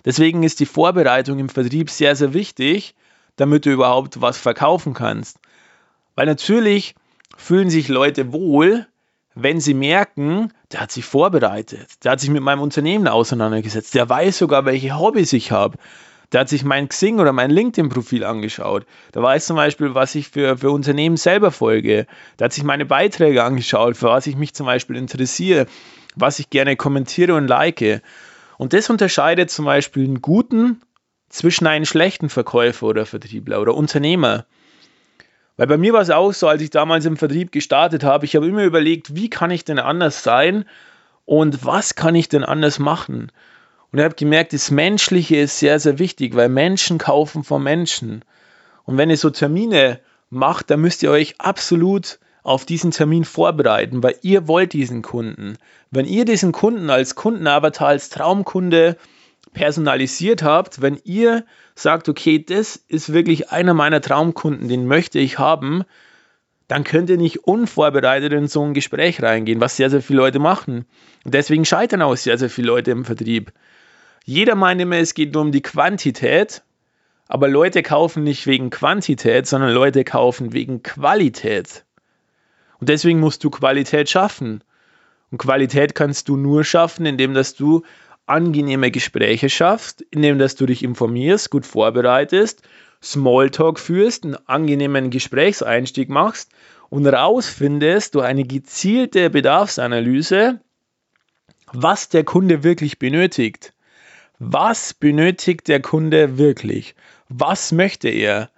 Deswegen 0.06 0.44
ist 0.44 0.60
die 0.60 0.66
Vorbereitung 0.66 1.40
im 1.40 1.50
Vertrieb 1.50 1.90
sehr, 1.90 2.16
sehr 2.16 2.34
wichtig, 2.34 2.96
damit 3.36 3.66
du 3.66 3.72
überhaupt 3.72 4.22
was 4.22 4.38
verkaufen 4.38 4.94
kannst. 4.94 5.38
Weil 6.16 6.26
natürlich 6.26 6.96
fühlen 7.38 7.70
sich 7.70 7.88
Leute 7.88 8.34
wohl, 8.34 8.88
wenn 9.36 9.60
sie 9.60 9.74
merken, 9.74 10.52
der 10.72 10.82
hat 10.82 10.92
sich 10.92 11.06
vorbereitet, 11.06 12.04
der 12.04 12.14
hat 12.14 12.20
sich 12.20 12.30
mit 12.30 12.44
meinem 12.44 12.62
Unternehmen 12.62 13.08
auseinandergesetzt, 13.08 13.96
der 13.96 14.10
weiß 14.10 14.38
sogar, 14.38 14.66
welche 14.66 15.00
Hobbys 15.00 15.34
ich 15.34 15.52
habe. 15.52 15.78
Der 16.32 16.42
hat 16.42 16.50
sich 16.50 16.64
mein 16.64 16.88
Xing 16.88 17.20
oder 17.20 17.34
mein 17.34 17.52
LinkedIn-Profil 17.52 18.24
angeschaut. 18.24 18.86
Der 19.14 19.22
weiß 19.22 19.48
zum 19.48 19.58
Beispiel, 19.58 19.96
was 19.96 20.16
ich 20.16 20.30
für, 20.30 20.58
für 20.58 20.72
Unternehmen 20.72 21.18
selber 21.18 21.52
folge. 21.52 22.08
Der 22.40 22.46
hat 22.46 22.54
sich 22.54 22.64
meine 22.64 22.86
Beiträge 22.86 23.44
angeschaut, 23.44 23.98
für 23.98 24.08
was 24.08 24.28
ich 24.28 24.38
mich 24.38 24.54
zum 24.54 24.66
Beispiel 24.66 24.96
interessiere, 24.96 25.66
was 26.16 26.40
ich 26.40 26.50
gerne 26.50 26.78
kommentiere 26.78 27.36
und 27.36 27.48
like. 27.48 28.02
Und 28.62 28.74
das 28.74 28.92
unterscheidet 28.92 29.50
zum 29.50 29.66
Beispiel 29.66 30.04
einen 30.04 30.22
guten 30.22 30.84
zwischen 31.30 31.66
einem 31.66 31.84
schlechten 31.84 32.30
Verkäufer 32.30 32.86
oder 32.86 33.08
Vertriebler 33.08 33.60
oder 33.60 33.74
Unternehmer. 33.74 34.46
Weil 35.58 35.66
bei 35.66 35.78
mir 35.78 35.94
war 35.94 36.02
es 36.02 36.12
auch 36.12 36.32
so, 36.32 36.48
als 36.48 36.62
ich 36.62 36.70
damals 36.70 37.06
im 37.06 37.18
Vertrieb 37.18 37.52
gestartet 37.52 38.04
habe, 38.04 38.26
ich 38.26 38.36
habe 38.36 38.46
immer 38.46 38.64
überlegt, 38.64 39.16
wie 39.16 39.32
kann 39.32 39.50
ich 39.50 39.66
denn 39.66 39.80
anders 39.80 40.22
sein 40.22 40.66
und 41.26 41.66
was 41.66 41.96
kann 41.96 42.14
ich 42.14 42.30
denn 42.30 42.44
anders 42.44 42.78
machen. 42.78 43.32
Und 43.92 43.98
ich 43.98 44.06
habe 44.06 44.14
gemerkt, 44.14 44.54
das 44.54 44.70
Menschliche 44.70 45.38
ist 45.38 45.58
sehr, 45.58 45.80
sehr 45.80 45.98
wichtig, 45.98 46.36
weil 46.36 46.48
Menschen 46.48 47.00
kaufen 47.00 47.44
von 47.44 47.64
Menschen. 47.64 48.24
Und 48.84 48.96
wenn 48.96 49.10
ihr 49.10 49.18
so 49.18 49.32
Termine 49.32 50.00
macht, 50.30 50.70
dann 50.70 50.82
müsst 50.82 51.02
ihr 51.02 51.10
euch 51.10 51.34
absolut 51.42 52.20
auf 52.44 52.66
diesen 52.66 52.92
Termin 52.92 53.24
vorbereiten, 53.24 54.02
weil 54.02 54.16
ihr 54.22 54.48
wollt 54.48 54.74
diesen 54.74 55.02
Kunden. 55.02 55.58
Wenn 55.92 56.06
ihr 56.06 56.26
diesen 56.26 56.52
Kunden 56.52 56.90
als 56.90 57.16
Kundenavatar, 57.16 57.90
als 57.90 58.10
Traumkunde 58.10 58.98
personalisiert 59.54 60.44
habt, 60.44 60.82
wenn 60.82 61.00
ihr 61.04 61.46
sagt, 61.76 62.10
okay, 62.10 62.44
das 62.44 62.78
ist 62.88 63.14
wirklich 63.14 63.50
einer 63.52 63.74
meiner 63.74 64.02
Traumkunden, 64.02 64.68
den 64.68 64.88
möchte 64.88 65.20
ich 65.20 65.40
haben, 65.40 65.84
dann 66.68 66.84
könnt 66.86 67.10
ihr 67.10 67.18
nicht 67.18 67.40
unvorbereitet 67.40 68.32
in 68.32 68.48
so 68.48 68.64
ein 68.64 68.74
Gespräch 68.74 69.22
reingehen, 69.22 69.60
was 69.60 69.76
sehr, 69.76 69.90
sehr 69.90 70.02
viele 70.02 70.20
Leute 70.20 70.40
machen. 70.40 70.86
Und 71.26 71.34
deswegen 71.34 71.66
scheitern 71.66 72.02
auch 72.02 72.16
sehr, 72.16 72.38
sehr 72.38 72.50
viele 72.50 72.68
Leute 72.68 72.92
im 72.92 73.04
Vertrieb. 73.04 73.52
Jeder 74.24 74.56
meint 74.56 74.80
immer, 74.80 74.98
es 74.98 75.14
geht 75.14 75.34
nur 75.34 75.44
um 75.44 75.52
die 75.52 75.62
Quantität, 75.62 76.62
aber 77.28 77.50
Leute 77.50 77.84
kaufen 77.84 78.24
nicht 78.24 78.48
wegen 78.48 78.70
Quantität, 78.70 79.48
sondern 79.48 79.72
Leute 79.72 80.04
kaufen 80.04 80.54
wegen 80.54 80.82
Qualität. 80.82 81.84
Und 82.82 82.90
deswegen 82.90 83.20
musst 83.20 83.44
du 83.44 83.52
Qualität 83.52 84.10
schaffen. 84.10 84.64
Und 85.30 85.38
Qualität 85.38 85.96
kannst 85.96 86.28
du 86.28 86.36
nur 86.36 86.64
schaffen, 86.64 87.06
indem 87.06 87.36
dass 87.36 87.54
du 87.56 87.84
angenehme 88.26 88.92
Gespräche 88.92 89.50
schaffst, 89.50 90.02
indem 90.10 90.40
dass 90.40 90.56
du 90.56 90.66
dich 90.66 90.84
informierst, 90.84 91.52
gut 91.52 91.66
vorbereitest, 91.66 92.64
Smalltalk 93.02 93.80
führst, 93.80 94.24
einen 94.24 94.36
angenehmen 94.48 95.12
Gesprächseinstieg 95.12 96.10
machst 96.10 96.52
und 96.90 97.06
rausfindest 97.08 98.16
durch 98.16 98.26
eine 98.26 98.44
gezielte 98.44 99.30
Bedarfsanalyse, 99.30 100.60
was 101.72 102.10
der 102.10 102.24
Kunde 102.24 102.64
wirklich 102.64 103.00
benötigt. 103.00 103.74
Was 104.40 104.96
benötigt 104.96 105.68
der 105.68 105.82
Kunde 105.82 106.40
wirklich? 106.40 106.96
Was 107.30 107.72
möchte 107.72 108.10
er? 108.10 108.50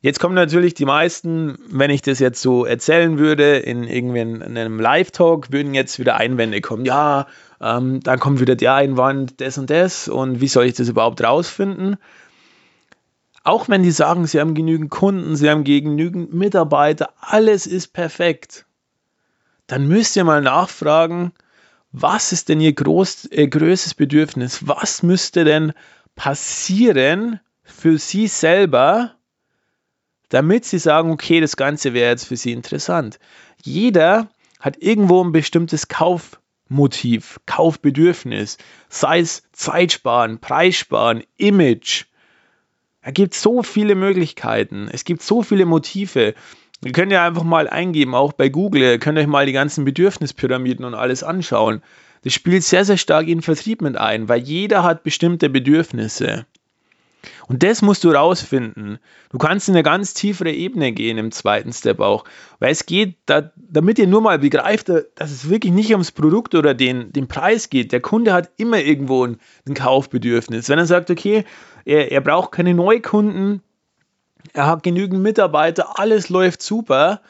Jetzt 0.00 0.20
kommen 0.20 0.36
natürlich 0.36 0.74
die 0.74 0.84
meisten, 0.84 1.58
wenn 1.70 1.90
ich 1.90 2.02
das 2.02 2.20
jetzt 2.20 2.40
so 2.40 2.64
erzählen 2.64 3.18
würde, 3.18 3.56
in 3.56 3.82
irgendwie 3.82 4.20
in 4.20 4.42
einem 4.42 4.78
Live-Talk, 4.78 5.50
würden 5.50 5.74
jetzt 5.74 5.98
wieder 5.98 6.16
Einwände 6.16 6.60
kommen. 6.60 6.84
Ja, 6.84 7.26
ähm, 7.60 8.00
dann 8.00 8.20
kommt 8.20 8.40
wieder 8.40 8.54
der 8.54 8.74
Einwand, 8.74 9.40
das 9.40 9.58
und 9.58 9.70
das 9.70 10.06
und 10.06 10.40
wie 10.40 10.46
soll 10.46 10.66
ich 10.66 10.74
das 10.74 10.88
überhaupt 10.88 11.22
rausfinden? 11.22 11.96
Auch 13.42 13.68
wenn 13.68 13.82
die 13.82 13.90
sagen, 13.90 14.26
sie 14.26 14.38
haben 14.38 14.54
genügend 14.54 14.90
Kunden, 14.90 15.34
sie 15.34 15.50
haben 15.50 15.64
genügend 15.64 16.32
Mitarbeiter, 16.32 17.12
alles 17.18 17.66
ist 17.66 17.92
perfekt, 17.92 18.66
dann 19.66 19.88
müsst 19.88 20.14
ihr 20.16 20.24
mal 20.24 20.42
nachfragen, 20.42 21.32
was 21.90 22.32
ist 22.32 22.48
denn 22.48 22.60
ihr 22.60 22.72
groß, 22.72 23.32
äh, 23.32 23.48
größtes 23.48 23.94
Bedürfnis? 23.94 24.68
Was 24.68 25.02
müsste 25.02 25.44
denn 25.44 25.72
passieren 26.14 27.40
für 27.64 27.98
sie 27.98 28.28
selber, 28.28 29.14
damit 30.28 30.64
sie 30.64 30.78
sagen, 30.78 31.10
okay, 31.10 31.40
das 31.40 31.56
Ganze 31.56 31.94
wäre 31.94 32.10
jetzt 32.10 32.26
für 32.26 32.36
sie 32.36 32.52
interessant. 32.52 33.18
Jeder 33.62 34.28
hat 34.60 34.76
irgendwo 34.82 35.22
ein 35.22 35.32
bestimmtes 35.32 35.88
Kaufmotiv, 35.88 37.40
Kaufbedürfnis, 37.46 38.58
sei 38.88 39.20
es 39.20 39.42
Zeitsparen, 39.52 40.38
Preissparen, 40.40 41.22
Image. 41.36 42.04
Es 43.00 43.14
gibt 43.14 43.34
so 43.34 43.62
viele 43.62 43.94
Möglichkeiten, 43.94 44.88
es 44.92 45.04
gibt 45.04 45.22
so 45.22 45.42
viele 45.42 45.64
Motive. 45.64 46.34
Ihr 46.84 46.92
könnt 46.92 47.10
ja 47.10 47.26
einfach 47.26 47.44
mal 47.44 47.68
eingeben, 47.68 48.14
auch 48.14 48.32
bei 48.32 48.48
Google, 48.48 48.82
ihr 48.82 48.98
könnt 48.98 49.18
euch 49.18 49.26
mal 49.26 49.46
die 49.46 49.52
ganzen 49.52 49.84
Bedürfnispyramiden 49.84 50.84
und 50.84 50.94
alles 50.94 51.22
anschauen. 51.22 51.82
Das 52.22 52.34
spielt 52.34 52.64
sehr, 52.64 52.84
sehr 52.84 52.96
stark 52.96 53.28
in 53.28 53.42
Vertrieb 53.42 53.80
mit 53.80 53.96
ein, 53.96 54.28
weil 54.28 54.40
jeder 54.40 54.82
hat 54.82 55.04
bestimmte 55.04 55.48
Bedürfnisse. 55.48 56.46
Und 57.48 57.62
das 57.62 57.82
musst 57.82 58.04
du 58.04 58.10
rausfinden. 58.10 58.98
Du 59.30 59.38
kannst 59.38 59.68
in 59.68 59.74
eine 59.74 59.82
ganz 59.82 60.14
tiefere 60.14 60.52
Ebene 60.52 60.92
gehen 60.92 61.18
im 61.18 61.32
zweiten 61.32 61.72
Step 61.72 62.00
auch. 62.00 62.24
Weil 62.58 62.72
es 62.72 62.86
geht, 62.86 63.16
da, 63.26 63.50
damit 63.56 63.98
ihr 63.98 64.06
nur 64.06 64.20
mal 64.20 64.38
begreift, 64.38 64.88
dass 64.88 65.30
es 65.30 65.48
wirklich 65.48 65.72
nicht 65.72 65.90
ums 65.92 66.12
Produkt 66.12 66.54
oder 66.54 66.74
den, 66.74 67.12
den 67.12 67.28
Preis 67.28 67.70
geht. 67.70 67.92
Der 67.92 68.00
Kunde 68.00 68.32
hat 68.32 68.50
immer 68.56 68.80
irgendwo 68.80 69.26
ein, 69.26 69.38
ein 69.66 69.74
Kaufbedürfnis. 69.74 70.68
Wenn 70.68 70.78
er 70.78 70.86
sagt, 70.86 71.10
okay, 71.10 71.44
er, 71.84 72.12
er 72.12 72.20
braucht 72.20 72.52
keine 72.52 72.74
Neukunden, 72.74 73.62
er 74.52 74.66
hat 74.66 74.82
genügend 74.82 75.22
Mitarbeiter, 75.22 75.98
alles 75.98 76.28
läuft 76.28 76.62
super, 76.62 77.20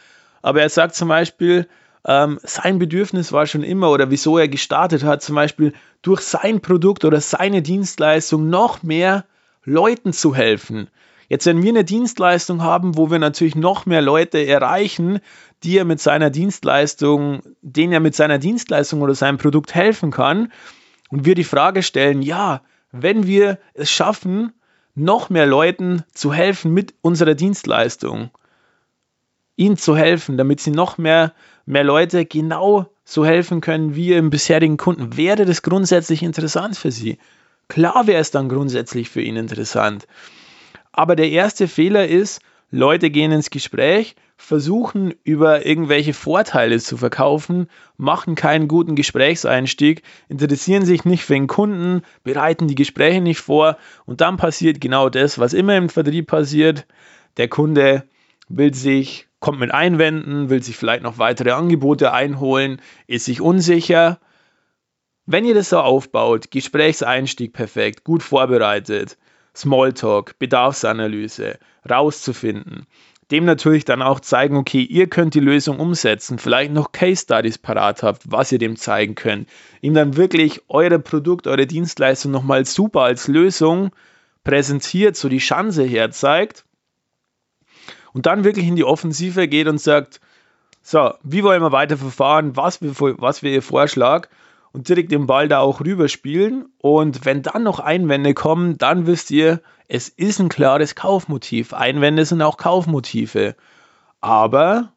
aber 0.43 0.63
er 0.63 0.69
sagt 0.69 0.95
zum 0.95 1.09
Beispiel, 1.09 1.69
ähm, 2.05 2.39
sein 2.43 2.79
Bedürfnis 2.79 3.33
war 3.33 3.47
schon 3.47 3.63
immer 3.63 3.91
oder 3.91 4.11
wieso 4.11 4.39
er 4.39 4.49
gestartet 4.49 5.05
hat, 5.05 5.23
zum 5.23 5.35
Beispiel 5.35 5.75
durch 6.03 6.21
sein 6.21 6.61
Produkt 6.61 7.05
oder 7.05 7.21
seine 7.21 7.63
Dienstleistung 7.63 8.49
noch 8.49 8.83
mehr 8.83 9.25
Leuten 9.65 10.13
zu 10.13 10.35
helfen. 10.35 10.89
Jetzt, 11.29 11.45
wenn 11.47 11.63
wir 11.63 11.71
eine 11.71 11.85
Dienstleistung 11.85 12.63
haben, 12.63 12.97
wo 12.97 13.11
wir 13.11 13.19
natürlich 13.19 13.55
noch 13.55 13.85
mehr 13.85 14.01
Leute 14.01 14.47
erreichen, 14.47 15.21
die 15.63 15.77
er 15.77 15.85
mit 15.85 16.01
seiner 16.01 16.31
Dienstleistung, 16.31 17.43
denen 17.61 17.93
er 17.93 18.01
mit 18.01 18.15
seiner 18.15 18.39
Dienstleistung 18.39 19.03
oder 19.03 19.15
seinem 19.15 19.37
Produkt 19.37 19.75
helfen 19.75 20.11
kann, 20.11 20.53
und 21.11 21.25
wir 21.25 21.35
die 21.35 21.45
Frage 21.45 21.83
stellen, 21.83 22.23
ja, 22.23 22.63
wenn 22.93 23.27
wir 23.27 23.59
es 23.75 23.91
schaffen, 23.91 24.53
noch 24.95 25.31
mehr 25.31 25.47
Leuten 25.47 26.03
zu 26.13 26.33
helfen 26.33 26.73
mit 26.73 26.95
unserer 27.01 27.35
Dienstleistung, 27.35 28.31
ihnen 29.57 29.77
zu 29.77 29.97
helfen, 29.97 30.37
damit 30.37 30.61
sie 30.61 30.71
noch 30.71 30.99
mehr, 30.99 31.33
mehr 31.67 31.85
Leute 31.85 32.25
genau 32.25 32.87
so 33.05 33.25
helfen 33.25 33.61
können 33.61 33.95
wie 33.95 34.13
im 34.13 34.31
bisherigen 34.31 34.77
Kunden, 34.77 35.17
wäre 35.17 35.45
das 35.45 35.63
grundsätzlich 35.63 36.23
interessant 36.23 36.77
für 36.77 36.91
sie. 36.91 37.19
Klar 37.69 38.07
wäre 38.07 38.21
es 38.21 38.31
dann 38.31 38.49
grundsätzlich 38.49 39.11
für 39.11 39.21
ihn 39.21 39.37
interessant. 39.37 40.07
Aber 40.93 41.17
der 41.17 41.31
erste 41.31 41.69
Fehler 41.69 42.09
ist, 42.09 42.41
Leute 42.71 43.11
gehen 43.11 43.33
ins 43.33 43.51
Gespräch, 43.51 44.17
versuchen 44.37 45.15
über 45.25 45.67
irgendwelche 45.67 46.15
Vorteile 46.15 46.79
zu 46.79 46.97
verkaufen, 46.97 47.69
machen 47.97 48.35
keinen 48.35 48.69
guten 48.69 48.95
Gesprächseinstieg, 48.95 50.03
interessieren 50.29 50.85
sich 50.85 51.05
nicht 51.05 51.25
für 51.25 51.35
den 51.35 51.47
Kunden, 51.47 52.03
bereiten 52.25 52.69
die 52.69 52.75
Gespräche 52.75 53.21
nicht 53.21 53.41
vor 53.41 53.77
und 54.07 54.21
dann 54.21 54.37
passiert 54.37 54.81
genau 54.81 55.09
das, 55.09 55.39
was 55.39 55.53
immer 55.53 55.77
im 55.77 55.89
Vertrieb 55.89 56.29
passiert. 56.29 56.87
Der 57.37 57.49
Kunde 57.49 58.05
will 58.49 58.73
sich, 58.75 59.27
kommt 59.41 59.61
mit 59.61 59.73
Einwänden, 59.73 60.51
will 60.51 60.63
sich 60.63 60.77
vielleicht 60.77 61.03
noch 61.03 61.19
weitere 61.19 61.51
Angebote 61.51 62.13
einholen, 62.13 62.81
ist 63.07 63.25
sich 63.25 63.41
unsicher 63.41 64.19
wenn 65.31 65.45
ihr 65.45 65.53
das 65.53 65.69
so 65.69 65.79
aufbaut, 65.79 66.51
Gesprächseinstieg 66.51 67.53
perfekt, 67.53 68.03
gut 68.03 68.23
vorbereitet, 68.23 69.19
Smalltalk, 69.55 70.39
Bedarfsanalyse, 70.39 71.59
rauszufinden, 71.89 72.87
dem 73.31 73.45
natürlich 73.45 73.85
dann 73.85 74.01
auch 74.01 74.21
zeigen, 74.21 74.57
okay, 74.57 74.81
ihr 74.81 75.07
könnt 75.07 75.35
die 75.35 75.41
Lösung 75.41 75.81
umsetzen, 75.81 76.39
vielleicht 76.39 76.73
noch 76.73 76.93
Case 76.93 77.25
Studies 77.25 77.59
parat 77.59 78.03
habt, 78.03 78.23
was 78.33 78.53
ihr 78.53 78.59
dem 78.59 78.77
zeigen 78.77 79.17
könnt, 79.17 79.51
ihm 79.83 79.93
dann 79.93 80.17
wirklich 80.17 80.63
eure 80.69 80.99
Produkt, 80.99 81.47
eure 81.47 81.67
Dienstleistung 81.67 82.33
nochmal 82.33 82.65
super 82.65 83.03
als 83.03 83.29
Lösung 83.29 83.91
präsentiert, 84.45 85.15
so 85.15 85.29
die 85.29 85.39
Chance 85.39 85.83
herzeigt 85.83 86.65
und 88.15 88.25
dann 88.25 88.45
wirklich 88.45 88.67
in 88.67 88.77
die 88.77 88.85
Offensive 88.85 89.47
geht 89.47 89.69
und 89.69 89.79
sagt, 89.79 90.21
so, 90.81 91.13
wie 91.23 91.43
wollen 91.43 91.61
wir 91.61 91.73
weiter 91.73 91.99
verfahren, 91.99 92.57
was, 92.57 92.79
was 92.81 93.43
wäre 93.43 93.57
Ihr 93.57 93.63
Vorschlag 93.63 94.29
und 94.73 94.89
direkt 94.89 95.13
den 95.13 95.27
Ball 95.27 95.49
da 95.49 95.61
auch 95.61 95.81
rüberspielen. 95.81 96.67
Und 96.79 97.25
wenn 97.25 97.43
dann 97.43 97.63
noch 97.63 97.81
Einwände 97.81 98.35
kommen, 98.35 98.79
dann 98.79 99.07
wisst 99.07 99.31
ihr, 99.31 99.61
es 99.89 100.09
ist 100.09 100.39
ein 100.39 100.49
klares 100.49 100.95
Kaufmotiv. 100.95 101.73
Einwände 101.73 102.25
sind 102.25 102.43
auch 102.43 102.57
Kaufmotive. 102.57 103.57
Aber 104.21 104.93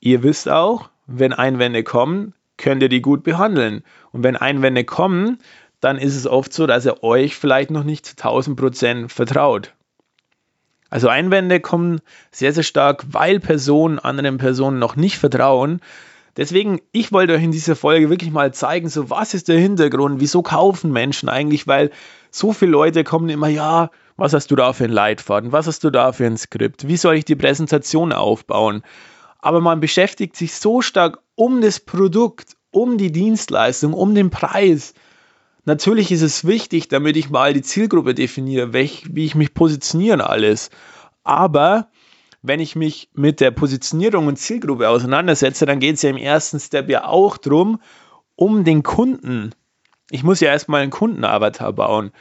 ihr 0.00 0.22
wisst 0.22 0.48
auch, 0.48 0.90
wenn 1.06 1.32
Einwände 1.32 1.84
kommen, 1.84 2.34
könnt 2.56 2.82
ihr 2.82 2.88
die 2.88 3.02
gut 3.02 3.22
behandeln. 3.22 3.84
Und 4.12 4.22
wenn 4.22 4.36
Einwände 4.36 4.84
kommen, 4.84 5.38
dann 5.80 5.96
ist 5.96 6.16
es 6.16 6.26
oft 6.26 6.52
so, 6.52 6.66
dass 6.66 6.86
er 6.86 7.02
euch 7.02 7.36
vielleicht 7.36 7.70
noch 7.70 7.84
nicht 7.84 8.04
zu 8.04 8.12
1000 8.12 8.58
Prozent 8.58 9.12
vertraut. 9.12 9.74
Also 10.90 11.08
Einwände 11.08 11.60
kommen 11.60 12.00
sehr, 12.32 12.52
sehr 12.52 12.64
stark, 12.64 13.04
weil 13.08 13.38
Personen 13.38 13.98
anderen 13.98 14.38
Personen 14.38 14.78
noch 14.78 14.96
nicht 14.96 15.18
vertrauen, 15.18 15.80
Deswegen, 16.40 16.80
ich 16.90 17.12
wollte 17.12 17.34
euch 17.34 17.42
in 17.42 17.52
dieser 17.52 17.76
Folge 17.76 18.08
wirklich 18.08 18.30
mal 18.30 18.54
zeigen, 18.54 18.88
so 18.88 19.10
was 19.10 19.34
ist 19.34 19.48
der 19.48 19.58
Hintergrund, 19.58 20.20
wieso 20.20 20.40
kaufen 20.40 20.90
Menschen 20.90 21.28
eigentlich, 21.28 21.66
weil 21.66 21.90
so 22.30 22.54
viele 22.54 22.70
Leute 22.70 23.04
kommen 23.04 23.28
immer, 23.28 23.48
ja, 23.48 23.90
was 24.16 24.32
hast 24.32 24.50
du 24.50 24.56
da 24.56 24.72
für 24.72 24.84
ein 24.84 24.90
Leitfaden, 24.90 25.52
was 25.52 25.66
hast 25.66 25.84
du 25.84 25.90
da 25.90 26.12
für 26.12 26.24
ein 26.24 26.38
Skript, 26.38 26.88
wie 26.88 26.96
soll 26.96 27.16
ich 27.16 27.26
die 27.26 27.36
Präsentation 27.36 28.14
aufbauen? 28.14 28.82
Aber 29.40 29.60
man 29.60 29.80
beschäftigt 29.80 30.34
sich 30.34 30.54
so 30.54 30.80
stark 30.80 31.18
um 31.34 31.60
das 31.60 31.78
Produkt, 31.78 32.56
um 32.70 32.96
die 32.96 33.12
Dienstleistung, 33.12 33.92
um 33.92 34.14
den 34.14 34.30
Preis. 34.30 34.94
Natürlich 35.66 36.10
ist 36.10 36.22
es 36.22 36.46
wichtig, 36.46 36.88
damit 36.88 37.18
ich 37.18 37.28
mal 37.28 37.52
die 37.52 37.60
Zielgruppe 37.60 38.14
definiere, 38.14 38.72
welch, 38.72 39.04
wie 39.10 39.26
ich 39.26 39.34
mich 39.34 39.52
positioniere 39.52 40.26
alles. 40.26 40.70
Aber 41.22 41.88
wenn 42.42 42.60
ich 42.60 42.76
mich 42.76 43.10
mit 43.12 43.40
der 43.40 43.50
Positionierung 43.50 44.26
und 44.26 44.38
Zielgruppe 44.38 44.88
auseinandersetze, 44.88 45.66
dann 45.66 45.80
geht 45.80 45.96
es 45.96 46.02
ja 46.02 46.10
im 46.10 46.16
ersten 46.16 46.58
Step 46.58 46.88
ja 46.88 47.04
auch 47.06 47.36
darum, 47.36 47.80
um 48.34 48.64
den 48.64 48.82
Kunden. 48.82 49.50
Ich 50.10 50.22
muss 50.22 50.40
ja 50.40 50.48
erstmal 50.48 50.82
einen 50.82 50.90
Kundenavatar 50.90 51.72
bauen. 51.72 52.12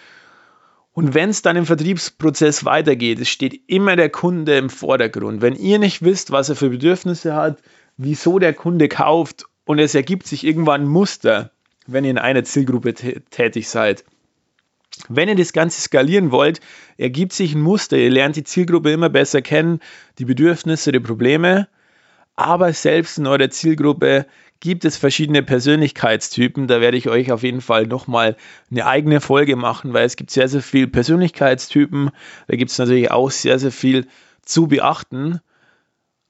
Und 0.92 1.14
wenn 1.14 1.30
es 1.30 1.42
dann 1.42 1.56
im 1.56 1.66
Vertriebsprozess 1.66 2.66
weitergeht, 2.66 3.20
es 3.20 3.30
steht 3.30 3.62
immer 3.68 3.96
der 3.96 4.10
Kunde 4.10 4.58
im 4.58 4.70
Vordergrund. 4.70 5.42
Wenn 5.42 5.56
ihr 5.56 5.80
nicht 5.80 6.02
wisst, 6.02 6.32
was 6.32 6.50
er 6.50 6.56
für 6.56 6.70
Bedürfnisse 6.70 7.36
hat, 7.36 7.62
wieso 7.96 8.40
der 8.40 8.54
Kunde 8.54 8.90
kauft 8.90 9.46
und 9.66 9.80
es 9.80 9.96
ergibt 9.96 10.28
sich 10.28 10.44
irgendwann 10.44 10.82
ein 10.82 10.88
Muster, 10.88 11.52
wenn 11.88 12.04
ihr 12.04 12.12
in 12.12 12.18
einer 12.18 12.44
Zielgruppe 12.44 12.94
tätig 12.94 13.70
seid, 13.70 14.04
wenn 15.08 15.30
ihr 15.30 15.36
das 15.36 15.54
Ganze 15.54 15.82
skalieren 15.82 16.32
wollt, 16.32 16.60
ergibt 16.98 17.34
sich 17.34 17.54
ein 17.54 17.62
Muster. 17.62 17.98
Ihr 17.98 18.10
lernt 18.10 18.36
die 18.36 18.44
Zielgruppe 18.44 18.92
immer 18.92 19.10
besser 19.10 19.42
kennen, 19.42 19.80
die 20.18 20.26
Bedürfnisse, 20.26 20.92
die 20.92 21.00
Probleme. 21.00 21.68
Aber 22.36 22.72
selbst 22.74 23.18
in 23.18 23.28
eurer 23.28 23.50
Zielgruppe 23.50 24.26
gibt 24.60 24.86
es 24.86 24.98
verschiedene 24.98 25.44
Persönlichkeitstypen. 25.44 26.68
Da 26.68 26.82
werde 26.82 26.98
ich 26.98 27.10
euch 27.10 27.32
auf 27.32 27.44
jeden 27.44 27.62
Fall 27.62 27.88
nochmal 27.88 28.36
eine 28.72 28.86
eigene 28.86 29.22
Folge 29.22 29.56
machen, 29.56 29.94
weil 29.94 30.06
es 30.06 30.16
gibt 30.16 30.32
sehr, 30.32 30.48
sehr 30.48 30.62
viele 30.62 30.88
Persönlichkeitstypen. 30.88 32.12
Da 32.48 32.56
gibt 32.56 32.72
es 32.72 32.78
natürlich 32.78 33.12
auch 33.12 33.32
sehr, 33.32 33.60
sehr 33.60 33.72
viel 33.72 34.08
zu 34.44 34.68
beachten. 34.68 35.40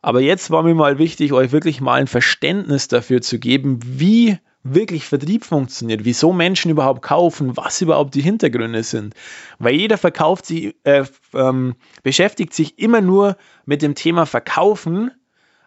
Aber 0.01 0.21
jetzt 0.21 0.51
war 0.51 0.63
mir 0.63 0.75
mal 0.75 0.97
wichtig, 0.97 1.33
euch 1.33 1.51
wirklich 1.51 1.81
mal 1.81 1.95
ein 1.95 2.07
Verständnis 2.07 2.87
dafür 2.87 3.21
zu 3.21 3.39
geben, 3.39 3.79
wie 3.83 4.37
wirklich 4.63 5.05
Vertrieb 5.05 5.45
funktioniert, 5.45 6.03
wieso 6.03 6.33
Menschen 6.33 6.71
überhaupt 6.71 7.01
kaufen, 7.01 7.55
was 7.55 7.81
überhaupt 7.81 8.13
die 8.15 8.21
Hintergründe 8.21 8.83
sind. 8.83 9.15
Weil 9.57 9.75
jeder 9.75 9.97
verkauft 9.97 10.45
sich, 10.45 10.75
äh, 10.83 11.05
ähm, 11.33 11.75
beschäftigt 12.03 12.53
sich 12.53 12.77
immer 12.77 13.01
nur 13.01 13.37
mit 13.65 13.81
dem 13.81 13.95
Thema 13.95 14.25
Verkaufen, 14.25 15.11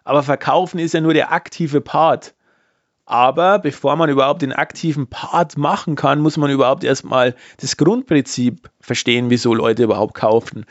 aber 0.03 0.23
Verkaufen 0.23 0.79
ist 0.79 0.93
ja 0.93 1.01
nur 1.01 1.13
der 1.13 1.31
aktive 1.31 1.81
Part. 1.81 2.35
Aber 3.05 3.59
bevor 3.59 3.95
man 3.95 4.09
überhaupt 4.09 4.41
den 4.41 4.53
aktiven 4.53 5.07
Part 5.07 5.57
machen 5.57 5.95
kann, 5.95 6.21
muss 6.21 6.37
man 6.37 6.51
überhaupt 6.51 6.83
erstmal 6.83 7.35
das 7.57 7.75
Grundprinzip 7.75 8.69
verstehen, 8.79 9.29
wieso 9.29 9.53
Leute 9.53 9.83
überhaupt 9.83 10.13
kaufen. 10.13 10.65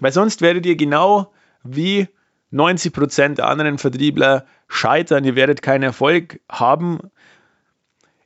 Weil 0.00 0.12
sonst 0.12 0.40
werdet 0.40 0.66
ihr 0.66 0.76
genau 0.76 1.32
wie 1.62 2.08
90% 2.52 3.34
der 3.34 3.46
anderen 3.46 3.78
Vertriebler 3.78 4.46
scheitern, 4.68 5.24
ihr 5.24 5.36
werdet 5.36 5.62
keinen 5.62 5.82
Erfolg 5.82 6.40
haben, 6.48 6.98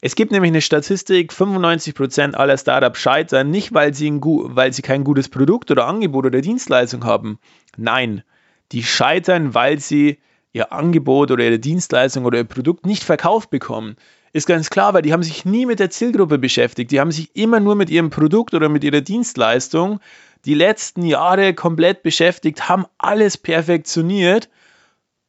es 0.05 0.17
gibt 0.17 0.33
nämlich 0.33 0.51
eine 0.51 0.61
Statistik, 0.61 1.33
95% 1.33 2.35
aller 2.35 2.59
Startups 2.59 2.99
scheitern 2.99 3.51
nicht, 3.51 3.73
weil 3.73 3.95
sie, 3.95 4.11
ein, 4.11 4.21
weil 4.21 4.73
sie 4.73 4.83
kein 4.83 5.05
gutes 5.05 5.29
Produkt 5.29 5.71
oder 5.71 5.87
Angebot 5.87 6.27
oder 6.27 6.41
Dienstleistung 6.41 7.05
haben. 7.05 7.39
Nein, 7.77 8.25
die 8.73 8.83
scheitern, 8.83 9.55
weil 9.55 9.79
sie 9.79 10.19
ihr 10.53 10.73
Angebot 10.73 11.31
oder 11.31 11.45
ihre 11.45 11.61
Dienstleistung 11.61 12.25
oder 12.25 12.39
ihr 12.39 12.45
Produkt 12.45 12.85
nicht 12.85 13.05
verkauft 13.05 13.51
bekommen. 13.51 13.95
Ist 14.33 14.49
ganz 14.49 14.71
klar, 14.71 14.93
weil 14.93 15.03
die 15.03 15.13
haben 15.13 15.23
sich 15.23 15.45
nie 15.45 15.67
mit 15.67 15.79
der 15.79 15.91
Zielgruppe 15.91 16.39
beschäftigt. 16.39 16.91
Die 16.91 16.99
haben 16.99 17.13
sich 17.13 17.37
immer 17.37 17.61
nur 17.61 17.77
mit 17.77 17.89
ihrem 17.89 18.11
Produkt 18.11 18.55
oder 18.55 18.69
mit 18.69 18.83
ihrer 18.83 19.03
Dienstleistung 19.03 20.01
die 20.45 20.55
letzten 20.55 21.05
Jahre 21.05 21.55
komplett 21.55 22.03
beschäftigt, 22.03 22.69
haben 22.69 22.87
alles 22.99 23.39
perfektioniert, 23.39 24.49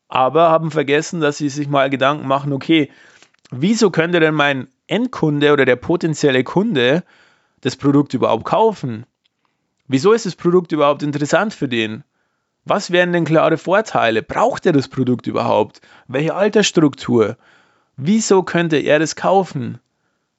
aber 0.07 0.49
haben 0.49 0.71
vergessen, 0.71 1.21
dass 1.21 1.37
sie 1.37 1.49
sich 1.49 1.67
mal 1.67 1.91
Gedanken 1.91 2.27
machen, 2.27 2.53
okay, 2.53 2.89
wieso 3.61 3.91
könnte 3.91 4.19
denn 4.19 4.33
mein 4.33 4.67
Endkunde 4.87 5.53
oder 5.53 5.65
der 5.65 5.75
potenzielle 5.75 6.43
Kunde 6.43 7.03
das 7.61 7.75
Produkt 7.75 8.13
überhaupt 8.13 8.45
kaufen? 8.45 9.05
Wieso 9.87 10.13
ist 10.13 10.25
das 10.25 10.35
Produkt 10.35 10.71
überhaupt 10.71 11.03
interessant 11.03 11.53
für 11.53 11.67
den? 11.67 12.03
Was 12.65 12.91
wären 12.91 13.11
denn 13.11 13.25
klare 13.25 13.57
Vorteile? 13.57 14.23
Braucht 14.23 14.65
er 14.65 14.71
das 14.71 14.87
Produkt 14.87 15.27
überhaupt? 15.27 15.81
Welche 16.07 16.33
Altersstruktur? 16.33 17.37
Wieso 17.97 18.43
könnte 18.43 18.77
er 18.77 18.99
das 18.99 19.15
kaufen? 19.15 19.79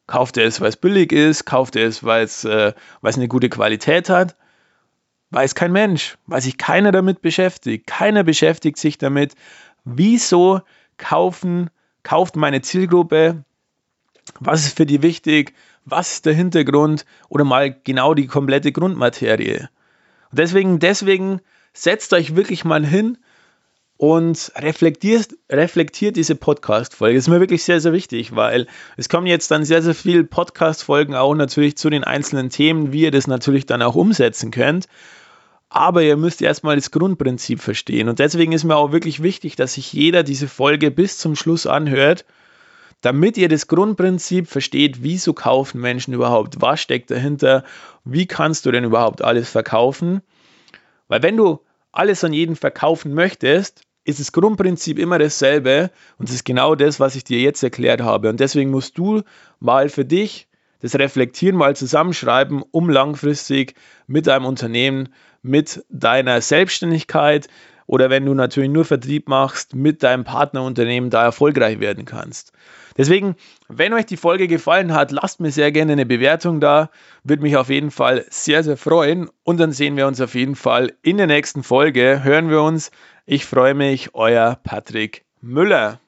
Kauft 0.06 0.36
er 0.36 0.46
es, 0.46 0.60
weil 0.60 0.70
es 0.70 0.76
billig 0.76 1.12
ist? 1.12 1.44
Kauft 1.44 1.76
er 1.76 1.86
es, 1.86 2.02
weil 2.02 2.24
es, 2.24 2.44
äh, 2.44 2.72
weil 3.00 3.10
es 3.10 3.16
eine 3.16 3.28
gute 3.28 3.48
Qualität 3.48 4.08
hat? 4.08 4.36
Weiß 5.30 5.54
kein 5.54 5.72
Mensch, 5.72 6.16
weil 6.26 6.40
sich 6.40 6.58
keiner 6.58 6.92
damit 6.92 7.22
beschäftigt. 7.22 7.86
Keiner 7.86 8.24
beschäftigt 8.24 8.78
sich 8.78 8.98
damit, 8.98 9.34
wieso 9.84 10.60
kaufen, 10.96 11.70
kauft 12.04 12.36
meine 12.36 12.62
Zielgruppe, 12.62 13.44
was 14.38 14.64
ist 14.64 14.76
für 14.76 14.86
die 14.86 15.02
wichtig, 15.02 15.54
was 15.84 16.14
ist 16.14 16.26
der 16.26 16.34
Hintergrund 16.34 17.04
oder 17.28 17.44
mal 17.44 17.74
genau 17.84 18.14
die 18.14 18.26
komplette 18.26 18.72
Grundmaterie. 18.72 19.68
Und 20.30 20.38
deswegen, 20.38 20.78
deswegen 20.78 21.40
setzt 21.72 22.12
euch 22.12 22.36
wirklich 22.36 22.64
mal 22.64 22.86
hin 22.86 23.18
und 23.96 24.52
reflektiert, 24.56 25.34
reflektiert 25.50 26.16
diese 26.16 26.34
Podcast-Folge. 26.34 27.18
Ist 27.18 27.28
mir 27.28 27.40
wirklich 27.40 27.64
sehr, 27.64 27.80
sehr 27.80 27.92
wichtig, 27.92 28.34
weil 28.34 28.66
es 28.96 29.08
kommen 29.08 29.26
jetzt 29.26 29.50
dann 29.50 29.64
sehr, 29.64 29.82
sehr 29.82 29.94
viele 29.94 30.24
Podcast-Folgen 30.24 31.14
auch 31.14 31.34
natürlich 31.34 31.76
zu 31.76 31.90
den 31.90 32.04
einzelnen 32.04 32.50
Themen, 32.50 32.92
wie 32.92 33.02
ihr 33.02 33.10
das 33.10 33.26
natürlich 33.26 33.66
dann 33.66 33.82
auch 33.82 33.94
umsetzen 33.94 34.50
könnt. 34.50 34.88
Aber 35.76 36.04
ihr 36.04 36.16
müsst 36.16 36.40
erstmal 36.40 36.76
das 36.76 36.92
Grundprinzip 36.92 37.60
verstehen. 37.60 38.08
Und 38.08 38.20
deswegen 38.20 38.52
ist 38.52 38.62
mir 38.62 38.76
auch 38.76 38.92
wirklich 38.92 39.24
wichtig, 39.24 39.56
dass 39.56 39.74
sich 39.74 39.92
jeder 39.92 40.22
diese 40.22 40.46
Folge 40.46 40.92
bis 40.92 41.18
zum 41.18 41.34
Schluss 41.34 41.66
anhört, 41.66 42.24
damit 43.00 43.36
ihr 43.36 43.48
das 43.48 43.66
Grundprinzip 43.66 44.46
versteht, 44.46 45.02
wieso 45.02 45.32
kaufen 45.32 45.80
Menschen 45.80 46.14
überhaupt, 46.14 46.60
was 46.60 46.80
steckt 46.80 47.10
dahinter, 47.10 47.64
wie 48.04 48.26
kannst 48.26 48.66
du 48.66 48.70
denn 48.70 48.84
überhaupt 48.84 49.22
alles 49.22 49.50
verkaufen. 49.50 50.22
Weil 51.08 51.24
wenn 51.24 51.36
du 51.36 51.58
alles 51.90 52.22
an 52.22 52.32
jeden 52.32 52.54
verkaufen 52.54 53.12
möchtest, 53.12 53.82
ist 54.04 54.20
das 54.20 54.30
Grundprinzip 54.30 54.96
immer 54.96 55.18
dasselbe 55.18 55.90
und 56.18 56.28
es 56.28 56.36
ist 56.36 56.44
genau 56.44 56.76
das, 56.76 57.00
was 57.00 57.16
ich 57.16 57.24
dir 57.24 57.40
jetzt 57.40 57.64
erklärt 57.64 58.00
habe. 58.00 58.28
Und 58.28 58.38
deswegen 58.38 58.70
musst 58.70 58.96
du 58.96 59.22
mal 59.58 59.88
für 59.88 60.04
dich 60.04 60.46
das 60.82 60.94
Reflektieren 60.94 61.56
mal 61.56 61.74
zusammenschreiben, 61.74 62.62
um 62.70 62.90
langfristig 62.90 63.74
mit 64.06 64.28
deinem 64.28 64.44
Unternehmen, 64.44 65.08
mit 65.44 65.84
deiner 65.90 66.40
Selbstständigkeit 66.40 67.48
oder 67.86 68.10
wenn 68.10 68.24
du 68.24 68.34
natürlich 68.34 68.70
nur 68.70 68.84
Vertrieb 68.84 69.28
machst, 69.28 69.74
mit 69.74 70.02
deinem 70.02 70.24
Partnerunternehmen 70.24 71.10
da 71.10 71.22
erfolgreich 71.22 71.80
werden 71.80 72.06
kannst. 72.06 72.52
Deswegen, 72.96 73.36
wenn 73.68 73.92
euch 73.92 74.06
die 74.06 74.16
Folge 74.16 74.48
gefallen 74.48 74.94
hat, 74.94 75.10
lasst 75.10 75.40
mir 75.40 75.50
sehr 75.50 75.70
gerne 75.70 75.92
eine 75.92 76.06
Bewertung 76.06 76.60
da. 76.60 76.90
Würde 77.24 77.42
mich 77.42 77.56
auf 77.56 77.68
jeden 77.68 77.90
Fall 77.90 78.24
sehr, 78.30 78.62
sehr 78.62 78.76
freuen. 78.76 79.28
Und 79.42 79.58
dann 79.58 79.72
sehen 79.72 79.96
wir 79.96 80.06
uns 80.06 80.20
auf 80.20 80.34
jeden 80.34 80.54
Fall 80.56 80.92
in 81.02 81.18
der 81.18 81.26
nächsten 81.26 81.62
Folge. 81.62 82.22
Hören 82.22 82.48
wir 82.50 82.62
uns. 82.62 82.90
Ich 83.26 83.44
freue 83.44 83.74
mich, 83.74 84.14
euer 84.14 84.58
Patrick 84.62 85.24
Müller. 85.40 85.98